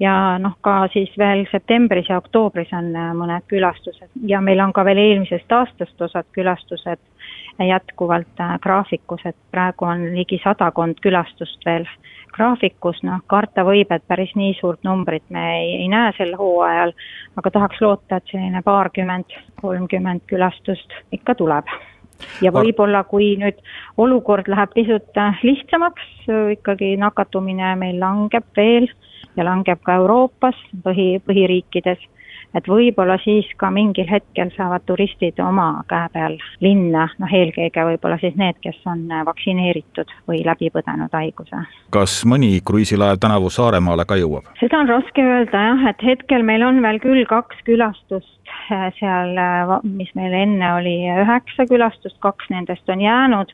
Ja 0.00 0.38
noh, 0.38 0.54
ka 0.60 0.86
siis 0.92 1.10
veel 1.18 1.46
septembris 1.50 2.08
ja 2.08 2.18
oktoobris 2.18 2.72
on 2.72 2.94
äh, 2.96 3.12
mõned 3.16 3.44
külastused. 3.48 4.08
Ja 4.22 4.40
meil 4.40 4.60
on 4.60 4.72
ka 4.72 4.84
veel 4.84 4.98
eelmisest 4.98 5.52
aastast 5.52 6.00
osad 6.00 6.28
külastused 6.32 7.00
jätkuvalt 7.64 8.40
äh, 8.40 8.58
graafikus, 8.60 9.24
et 9.24 9.36
praegu 9.50 9.84
on 9.84 10.04
ligi 10.14 10.40
sadakond 10.44 11.00
külastust 11.02 11.64
veel 11.66 11.86
graafikus, 12.36 13.00
noh 13.06 13.22
karta 13.26 13.64
võib, 13.64 13.90
et 13.92 14.04
päris 14.08 14.34
nii 14.36 14.54
suurt 14.60 14.84
numbrit 14.84 15.24
me 15.32 15.44
ei, 15.58 15.70
ei 15.80 15.88
näe 15.88 16.12
sel 16.18 16.34
hooajal, 16.36 16.92
aga 17.40 17.52
tahaks 17.54 17.80
loota, 17.80 18.20
et 18.20 18.32
selline 18.32 18.62
paarkümmend, 18.64 19.36
kolmkümmend 19.62 20.26
külastust 20.28 20.92
ikka 21.16 21.34
tuleb 21.40 21.72
ja 22.44 22.52
võib-olla, 22.54 23.02
kui 23.08 23.34
nüüd 23.40 23.58
olukord 24.00 24.48
läheb 24.48 24.72
pisut 24.74 25.20
äh, 25.20 25.40
lihtsamaks, 25.46 26.06
äh, 26.28 26.52
ikkagi 26.56 26.94
nakatumine 27.00 27.74
meil 27.80 28.00
langeb 28.00 28.46
veel 28.56 28.88
ja 29.36 29.46
langeb 29.46 29.82
ka 29.84 29.98
Euroopas, 30.00 30.58
põhi, 30.84 31.16
põhiriikides, 31.26 32.00
et 32.54 32.68
võib-olla 32.68 33.18
siis 33.24 33.48
ka 33.56 33.70
mingil 33.70 34.08
hetkel 34.10 34.52
saavad 34.56 34.84
turistid 34.86 35.40
oma 35.42 35.82
käe 35.88 36.08
peal 36.12 36.38
linna, 36.60 37.08
noh 37.18 37.34
eelkõige 37.40 37.86
võib-olla 37.90 38.20
siis 38.22 38.36
need, 38.36 38.60
kes 38.62 38.78
on 38.86 39.06
äh, 39.10 39.24
vaktsineeritud 39.26 40.14
või 40.28 40.42
läbi 40.46 40.70
põdenud 40.74 41.12
haiguse. 41.12 41.64
kas 41.90 42.22
mõni 42.28 42.60
kruiisilaev 42.64 43.20
tänavu 43.22 43.50
Saaremaale 43.50 44.06
ka 44.08 44.20
jõuab? 44.20 44.48
seda 44.60 44.82
on 44.84 44.90
raske 44.94 45.22
öelda 45.24 45.66
jah, 45.70 45.86
et 45.90 46.06
hetkel 46.06 46.46
meil 46.46 46.66
on 46.66 46.82
veel 46.82 47.02
küll 47.02 47.26
kaks 47.30 47.62
külastust 47.66 48.36
Äh, 48.70 48.92
seal, 48.98 49.36
äh, 49.38 49.80
mis 49.82 50.10
meil 50.18 50.32
enne 50.34 50.72
oli 50.74 50.94
üheksa 51.06 51.66
külastust, 51.70 52.16
kaks 52.22 52.48
nendest 52.50 52.88
on 52.90 53.00
jäänud, 53.02 53.52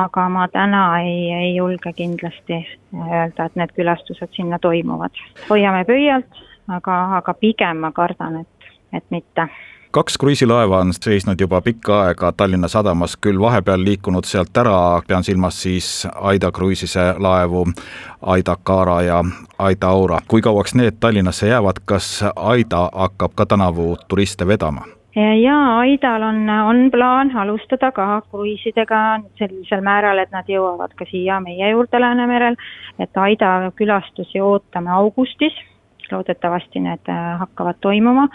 aga 0.00 0.24
ma 0.32 0.46
täna 0.52 0.84
ei, 1.04 1.28
ei 1.32 1.50
julge 1.56 1.92
kindlasti 1.96 2.62
öelda, 2.94 3.44
et 3.44 3.58
need 3.60 3.74
külastused 3.76 4.32
sinna 4.36 4.58
toimuvad. 4.58 5.12
hoiame 5.50 5.84
pöialt, 5.84 6.40
aga, 6.68 7.16
aga 7.16 7.34
pigem 7.34 7.76
ma 7.76 7.92
kardan, 7.92 8.40
et, 8.40 8.74
et 8.92 9.04
mitte 9.10 9.48
kaks 9.94 10.18
kruiisilaeva 10.18 10.78
on 10.78 10.92
seisnud 10.92 11.40
juba 11.40 11.60
pikka 11.60 12.00
aega 12.02 12.32
Tallinna 12.32 12.68
sadamas, 12.68 13.12
küll 13.16 13.38
vahepeal 13.40 13.84
liikunud 13.84 14.26
sealt 14.26 14.56
ära, 14.58 15.02
pean 15.08 15.22
silmas 15.24 15.60
siis 15.62 15.90
Aida 16.14 16.50
kruiisise 16.52 17.04
laevu 17.18 17.62
Aida 18.34 18.56
Kaara 18.62 19.02
ja 19.02 19.20
Aida 19.58 19.88
Aura. 19.88 20.18
kui 20.28 20.42
kauaks 20.42 20.74
need 20.74 20.98
Tallinnasse 21.00 21.48
jäävad, 21.48 21.78
kas 21.84 22.24
Aida 22.36 22.88
hakkab 22.92 23.34
ka 23.34 23.46
tänavu 23.46 23.96
turiste 24.08 24.46
vedama? 24.46 24.82
jaa, 25.42 25.78
Aidal 25.78 26.22
on, 26.22 26.50
on 26.50 26.90
plaan 26.90 27.36
alustada 27.36 27.92
ka 27.92 28.22
kruiisidega 28.30 29.20
sellisel 29.38 29.80
määral, 29.80 30.18
et 30.18 30.30
nad 30.30 30.50
jõuavad 30.50 30.96
ka 30.98 31.06
siia 31.10 31.38
meie 31.40 31.70
juurde 31.70 32.00
Läänemerel, 32.00 32.58
et 32.98 33.16
Aida 33.16 33.70
külastusi 33.78 34.42
ootame 34.42 34.90
augustis 34.90 35.54
loodetavasti 36.12 36.80
need 36.80 37.08
äh, 37.08 37.38
hakkavad 37.40 37.80
toimuma, 37.80 38.28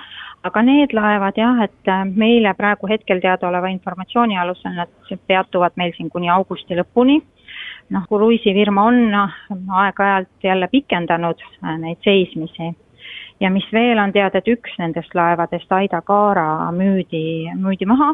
aga 0.44 0.62
need 0.64 0.94
laevad 0.96 1.38
jah, 1.38 1.64
et 1.66 1.92
äh, 1.92 2.06
meile 2.06 2.54
praegu 2.58 2.90
hetkel 2.90 3.22
teadaoleva 3.24 3.72
informatsiooni 3.74 4.38
alusel 4.38 4.78
nad 4.78 4.92
peatuvad 5.28 5.76
meil 5.76 5.94
siin 5.98 6.10
kuni 6.10 6.30
augusti 6.30 6.78
lõpuni, 6.80 7.20
noh, 7.96 8.06
kruiisifirma 8.10 8.86
on 8.92 9.02
noh, 9.12 9.36
aeg-ajalt 9.84 10.48
jälle 10.50 10.70
pikendanud 10.72 11.44
äh, 11.44 11.76
neid 11.78 12.02
seismisi. 12.06 12.74
Ja 13.40 13.50
mis 13.50 13.68
veel 13.72 14.00
on 14.00 14.12
teada, 14.12 14.42
et 14.42 14.50
üks 14.52 14.74
nendest 14.80 15.14
laevadest, 15.16 15.72
Aida 15.72 16.02
Kaara, 16.04 16.72
müüdi, 16.76 17.48
müüdi 17.56 17.88
maha, 17.88 18.12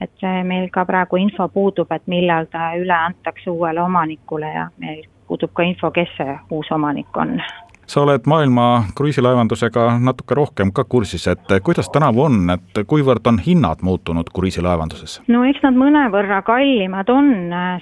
et 0.00 0.22
meil 0.46 0.68
ka 0.70 0.84
praegu 0.86 1.18
info 1.18 1.48
puudub, 1.50 1.90
et 1.90 2.06
millal 2.06 2.46
ta 2.52 2.70
üle 2.78 2.94
antakse 2.94 3.50
uuele 3.50 3.82
omanikule 3.82 4.52
ja 4.54 4.68
meil 4.78 5.02
puudub 5.26 5.50
ka 5.54 5.66
info, 5.66 5.90
kes 5.90 6.10
see 6.18 6.38
uus 6.54 6.70
omanik 6.70 7.16
on 7.18 7.40
sa 7.86 8.02
oled 8.02 8.26
maailma 8.30 8.84
kruiisilaevandusega 8.96 9.86
natuke 10.04 10.34
rohkem 10.34 10.72
ka 10.72 10.84
kursis, 10.84 11.26
et 11.30 11.54
kuidas 11.64 11.90
tänavu 11.92 12.24
on, 12.26 12.38
et 12.54 12.82
kuivõrd 12.86 13.26
on 13.30 13.38
hinnad 13.46 13.82
muutunud 13.82 14.30
kruiisilaevanduses? 14.34 15.20
no 15.28 15.44
eks 15.48 15.62
nad 15.64 15.78
mõnevõrra 15.78 16.40
kallimad 16.46 17.10
on, 17.12 17.30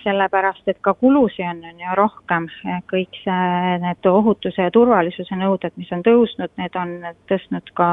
sellepärast 0.05 0.69
et 0.69 0.81
ka 0.85 0.95
kulusid 0.99 1.47
on, 1.49 1.63
on 1.71 1.83
ju 1.87 1.97
rohkem, 1.99 2.49
kõik 2.91 3.21
see, 3.23 3.79
need 3.83 4.09
ohutuse 4.09 4.69
ja 4.69 4.75
turvalisuse 4.75 5.39
nõuded, 5.39 5.75
mis 5.81 5.91
on 5.95 6.05
tõusnud, 6.07 6.53
need 6.61 6.79
on 6.79 6.95
tõstnud 7.31 7.73
ka 7.79 7.89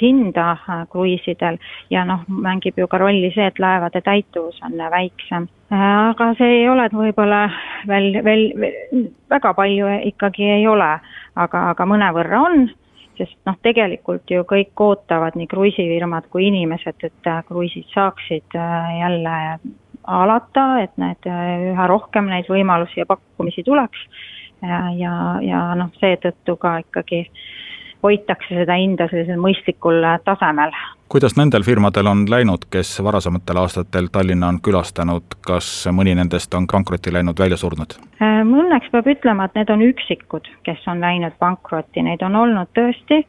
hinda 0.00 0.54
kruiisidel. 0.92 1.58
Ja 1.90 2.04
noh, 2.08 2.24
mängib 2.28 2.78
ju 2.78 2.88
ka 2.90 3.00
rolli 3.02 3.32
see, 3.34 3.48
et 3.50 3.60
laevade 3.62 4.02
täituvus 4.04 4.60
on 4.66 4.78
väiksem 4.94 5.48
aga 5.70 6.30
see 6.38 6.60
ei 6.60 6.68
ole 6.68 6.88
võib-olla 6.92 7.44
veel, 7.88 8.18
veel, 8.24 8.44
väga 9.32 9.54
palju 9.56 9.88
ikkagi 10.10 10.50
ei 10.58 10.66
ole, 10.68 10.90
aga, 11.34 11.68
aga 11.72 11.86
mõnevõrra 11.88 12.42
on, 12.44 12.66
sest 13.18 13.36
noh, 13.46 13.56
tegelikult 13.62 14.30
ju 14.30 14.44
kõik 14.48 14.80
ootavad, 14.80 15.38
nii 15.38 15.48
kruiisifirmad 15.50 16.28
kui 16.32 16.48
inimesed, 16.50 17.00
et 17.06 17.30
äh, 17.30 17.42
kruiisid 17.48 17.88
saaksid 17.94 18.56
äh, 18.58 18.92
jälle 19.00 19.36
alata, 20.04 20.66
et 20.84 20.96
need 21.00 21.28
äh, 21.30 21.70
üha 21.72 21.88
rohkem 21.90 22.28
neid 22.30 22.50
võimalusi 22.50 23.02
ja 23.02 23.08
pakkumisi 23.08 23.64
tuleks. 23.64 24.08
Ja, 24.64 24.86
ja, 24.96 25.12
ja 25.44 25.60
noh, 25.76 25.90
seetõttu 26.00 26.56
ka 26.56 26.78
ikkagi 26.80 27.26
hoitakse 28.04 28.58
seda 28.58 28.76
hinda 28.78 29.08
sellisel 29.10 29.40
mõistlikul 29.40 30.04
tasemel. 30.26 30.72
Kuidas 31.12 31.36
nendel 31.38 31.62
firmadel 31.62 32.08
on 32.10 32.24
läinud, 32.30 32.66
kes 32.72 32.96
varasematel 33.04 33.60
aastatel 33.60 34.08
Tallinna 34.12 34.48
on 34.52 34.60
külastanud, 34.64 35.36
kas 35.46 35.68
mõni 35.94 36.14
nendest 36.18 36.54
on 36.58 36.66
pankrotti 36.70 37.12
läinud, 37.14 37.38
välja 37.38 37.58
surnud? 37.60 37.96
Äh, 38.22 38.40
õnneks 38.42 38.90
peab 38.92 39.08
ütlema, 39.12 39.48
et 39.48 39.60
need 39.60 39.70
on 39.70 39.84
üksikud, 39.84 40.48
kes 40.66 40.88
on 40.90 41.04
läinud 41.04 41.36
pankrotti, 41.38 42.02
neid 42.02 42.24
on 42.26 42.36
olnud 42.40 42.72
tõesti, 42.76 43.22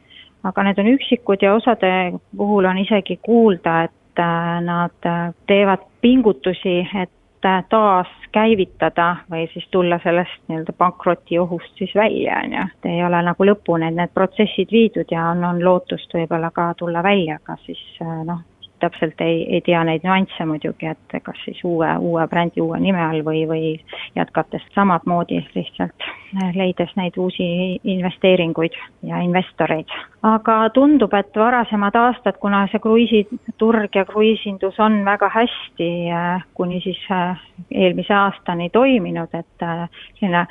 aga 0.46 0.66
need 0.68 0.82
on 0.82 0.90
üksikud 0.96 1.46
ja 1.46 1.56
osade 1.60 1.92
puhul 2.38 2.66
on 2.70 2.80
isegi 2.82 3.20
kuulda, 3.26 3.84
et 3.90 4.24
äh, 4.24 4.58
nad 4.66 5.12
äh, 5.12 5.30
teevad 5.52 5.86
pingutusi, 6.02 6.80
et 7.02 7.14
taaskäivitada 7.70 9.16
või 9.32 9.46
siis 9.54 9.68
tulla 9.72 10.00
sellest 10.04 10.42
nii-öelda 10.48 10.74
pankrotiohust 10.78 11.78
siis 11.78 11.96
välja, 11.96 12.40
on 12.44 12.54
ju. 12.58 12.66
ei 12.92 13.04
ole 13.06 13.22
nagu 13.22 13.48
lõpuni 13.52 13.92
need 13.94 14.14
protsessid 14.14 14.72
viidud 14.72 15.12
ja 15.12 15.30
on, 15.32 15.44
on 15.44 15.64
lootust 15.66 16.14
võib-olla 16.14 16.52
ka 16.52 16.74
tulla 16.78 17.04
välja, 17.04 17.40
aga 17.44 17.58
siis 17.66 17.84
noh, 18.02 18.42
täpselt 18.80 19.22
ei, 19.22 19.44
ei 19.54 19.62
tea 19.62 19.84
neid 19.84 20.04
nüansse 20.04 20.46
muidugi, 20.46 20.90
et 20.92 21.18
kas 21.24 21.40
siis 21.46 21.62
uue, 21.64 21.90
uue 22.00 22.28
brändi, 22.28 22.62
uue 22.62 22.80
nime 22.80 23.02
all 23.02 23.24
või, 23.26 23.46
või 23.50 23.72
jätkates 24.16 24.66
samamoodi 24.76 25.42
lihtsalt 25.56 26.08
leides 26.56 26.92
neid 27.00 27.18
uusi 27.18 27.46
investeeringuid 27.84 28.76
ja 29.08 29.22
investoreid. 29.24 29.92
aga 30.26 30.70
tundub, 30.74 31.14
et 31.14 31.36
varasemad 31.36 31.96
aastad, 31.96 32.38
kuna 32.42 32.66
see 32.72 32.80
kruiisiturg 32.82 33.96
ja 33.96 34.06
kruiisindus 34.06 34.80
on 34.80 35.04
väga 35.06 35.30
hästi 35.30 35.92
kuni 36.54 36.82
siis 36.82 37.00
äh, 37.12 37.40
eelmise 37.72 38.14
aastani 38.14 38.70
toiminud, 38.70 39.30
et 39.34 39.68
selline 40.20 40.48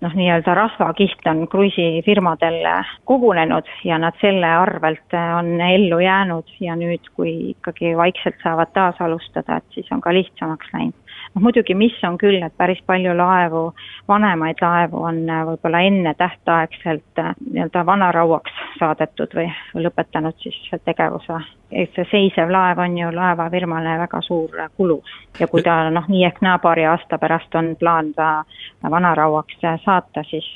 noh, 0.00 0.14
nii-öelda 0.14 0.54
rasvakiht 0.54 1.26
on 1.26 1.46
kruiisifirmadel 1.50 2.60
kogunenud 3.08 3.66
ja 3.84 3.98
nad 3.98 4.16
selle 4.20 4.46
arvelt 4.46 5.16
on 5.38 5.60
ellu 5.60 5.98
jäänud 6.02 6.54
ja 6.60 6.76
nüüd, 6.78 7.10
kui 7.16 7.34
ikkagi 7.50 7.96
vaikselt 7.96 8.38
saavad 8.42 8.72
taas 8.74 9.00
alustada, 9.00 9.58
et 9.58 9.78
siis 9.78 9.92
on 9.92 10.00
ka 10.00 10.14
lihtsamaks 10.14 10.72
läinud. 10.72 10.96
noh 11.34 11.42
muidugi, 11.42 11.74
mis 11.74 11.98
on 12.08 12.18
küll, 12.18 12.42
et 12.42 12.56
päris 12.56 12.80
palju 12.86 13.16
laevu, 13.16 13.64
vanemaid 14.08 14.62
laevu 14.62 15.02
on 15.10 15.22
võib-olla 15.50 15.82
ennetähtaegselt 15.90 17.24
nii-öelda 17.50 17.86
vanarauaks 17.86 18.64
saadetud 18.78 19.34
või 19.34 19.50
lõpetanud 19.74 20.38
siis 20.42 20.60
tegevuse 20.84 21.42
et 21.72 21.92
see 21.96 22.06
seisev 22.10 22.50
laev 22.52 22.78
on 22.80 22.98
ju 22.98 23.10
laevafirmale 23.12 23.98
väga 24.00 24.20
suur 24.24 24.54
kulu 24.76 25.02
ja 25.40 25.46
kui 25.46 25.62
ta 25.62 25.90
noh, 25.90 26.06
nii 26.08 26.24
ehk 26.26 26.40
naa 26.44 26.58
paari 26.62 26.86
aasta 26.88 27.18
pärast 27.18 27.54
on 27.58 27.74
plaan 27.78 28.12
ta 28.16 28.44
vanarauaks 28.90 29.58
saata, 29.84 30.22
siis 30.30 30.46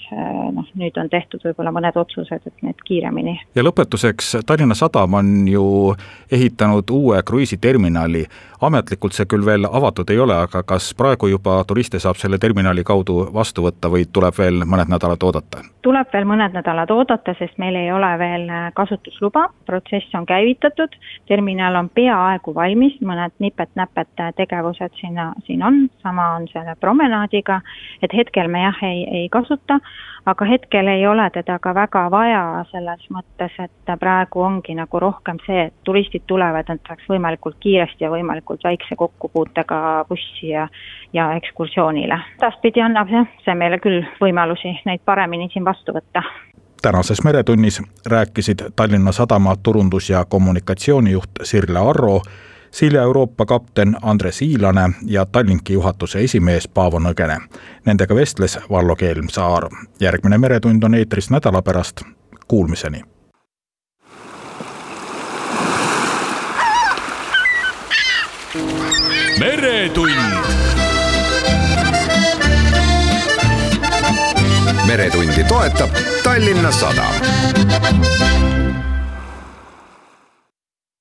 noh, 0.55 0.67
nüüd 0.79 0.97
on 1.01 1.11
tehtud 1.11 1.43
võib-olla 1.45 1.73
mõned 1.75 1.97
otsused, 1.99 2.47
et 2.47 2.63
need 2.63 2.83
kiiremini. 2.87 3.35
ja 3.55 3.65
lõpetuseks, 3.65 4.37
Tallinna 4.47 4.75
Sadam 4.79 5.15
on 5.19 5.33
ju 5.49 5.65
ehitanud 6.33 6.91
uue 6.91 7.23
kruiisiterminali, 7.27 8.25
ametlikult 8.63 9.17
see 9.17 9.27
küll 9.27 9.47
veel 9.47 9.67
avatud 9.67 10.11
ei 10.11 10.23
ole, 10.23 10.37
aga 10.47 10.63
kas 10.63 10.93
praegu 10.99 11.31
juba 11.33 11.59
turiste 11.69 11.99
saab 12.03 12.21
selle 12.21 12.39
terminali 12.39 12.85
kaudu 12.87 13.27
vastu 13.35 13.67
võtta 13.67 13.91
või 13.91 14.07
tuleb 14.13 14.39
veel 14.39 14.65
mõned 14.65 14.93
nädalad 14.93 15.23
oodata? 15.23 15.67
tuleb 15.83 16.13
veel 16.13 16.27
mõned 16.31 16.55
nädalad 16.55 16.91
oodata, 16.95 17.35
sest 17.39 17.59
meil 17.59 17.77
ei 17.77 17.91
ole 17.93 18.13
veel 18.19 18.47
kasutusluba, 18.75 19.49
protsess 19.67 20.15
on 20.15 20.27
käivitatud, 20.27 20.95
terminal 21.29 21.77
on 21.81 21.91
peaaegu 21.95 22.55
valmis, 22.55 22.99
mõned 23.01 23.35
nipet-näpet 23.43 24.25
tegevused 24.37 24.95
sinna, 25.01 25.33
siin 25.47 25.63
on, 25.63 25.85
sama 26.03 26.33
on 26.37 26.49
selle 26.53 26.75
promenaadiga, 26.81 27.61
et 28.03 28.15
hetkel 28.17 28.51
me 28.53 28.65
jah, 28.65 28.83
ei, 28.87 29.05
ei 29.21 29.29
kasuta, 29.33 29.79
aga 30.27 30.47
hetkel 30.47 30.89
ei 30.89 31.07
ole 31.07 31.29
teda 31.35 31.59
ka 31.63 31.75
väga 31.75 32.05
vaja 32.11 32.43
selles 32.71 33.07
mõttes, 33.11 33.57
et 33.63 33.95
praegu 34.01 34.43
ongi 34.43 34.75
nagu 34.79 35.01
rohkem 35.03 35.41
see, 35.47 35.69
et 35.69 35.75
turistid 35.85 36.27
tulevad, 36.31 36.71
et 36.71 36.89
saaks 36.89 37.09
võimalikult 37.11 37.59
kiiresti 37.63 38.07
ja 38.07 38.13
võimalikult 38.13 38.65
väikse 38.65 38.97
kokkupuutega 38.99 39.83
bussi 40.09 40.53
ja 40.55 40.69
ja 41.13 41.33
ekskursioonile. 41.37 42.17
edaspidi 42.39 42.81
annab 42.81 43.11
jah, 43.13 43.29
see 43.45 43.55
meile 43.55 43.79
küll 43.83 44.01
võimalusi 44.21 44.79
neid 44.89 45.03
paremini 45.05 45.51
siin 45.53 45.65
vastu 45.65 45.93
võtta 45.93 46.23
tänases 46.83 47.25
Meretunnis 47.25 47.83
rääkisid 48.07 48.61
Tallinna 48.77 49.13
Sadama 49.13 49.57
turundus- 49.63 50.11
ja 50.11 50.25
kommunikatsioonijuht 50.25 51.31
Sirle 51.43 51.79
Arro, 51.79 52.23
Silja 52.71 53.03
Euroopa 53.03 53.47
kapten 53.47 53.97
Andres 54.03 54.43
Iilane 54.43 54.91
ja 55.07 55.27
Tallinki 55.27 55.73
juhatuse 55.73 56.21
esimees 56.25 56.69
Paavo 56.69 56.99
Nõgene. 56.99 57.41
Nendega 57.85 58.15
vestles 58.15 58.59
Vallo 58.71 58.97
Kelmsaar. 58.97 59.69
järgmine 60.01 60.39
Meretund 60.39 60.83
on 60.83 60.95
eetris 60.95 61.31
nädala 61.31 61.63
pärast, 61.63 62.01
kuulmiseni. 62.49 63.03
Meretundi 74.93 75.45
toetab 75.45 75.91
Tallinna 76.23 76.71
Sadam 76.73 78.52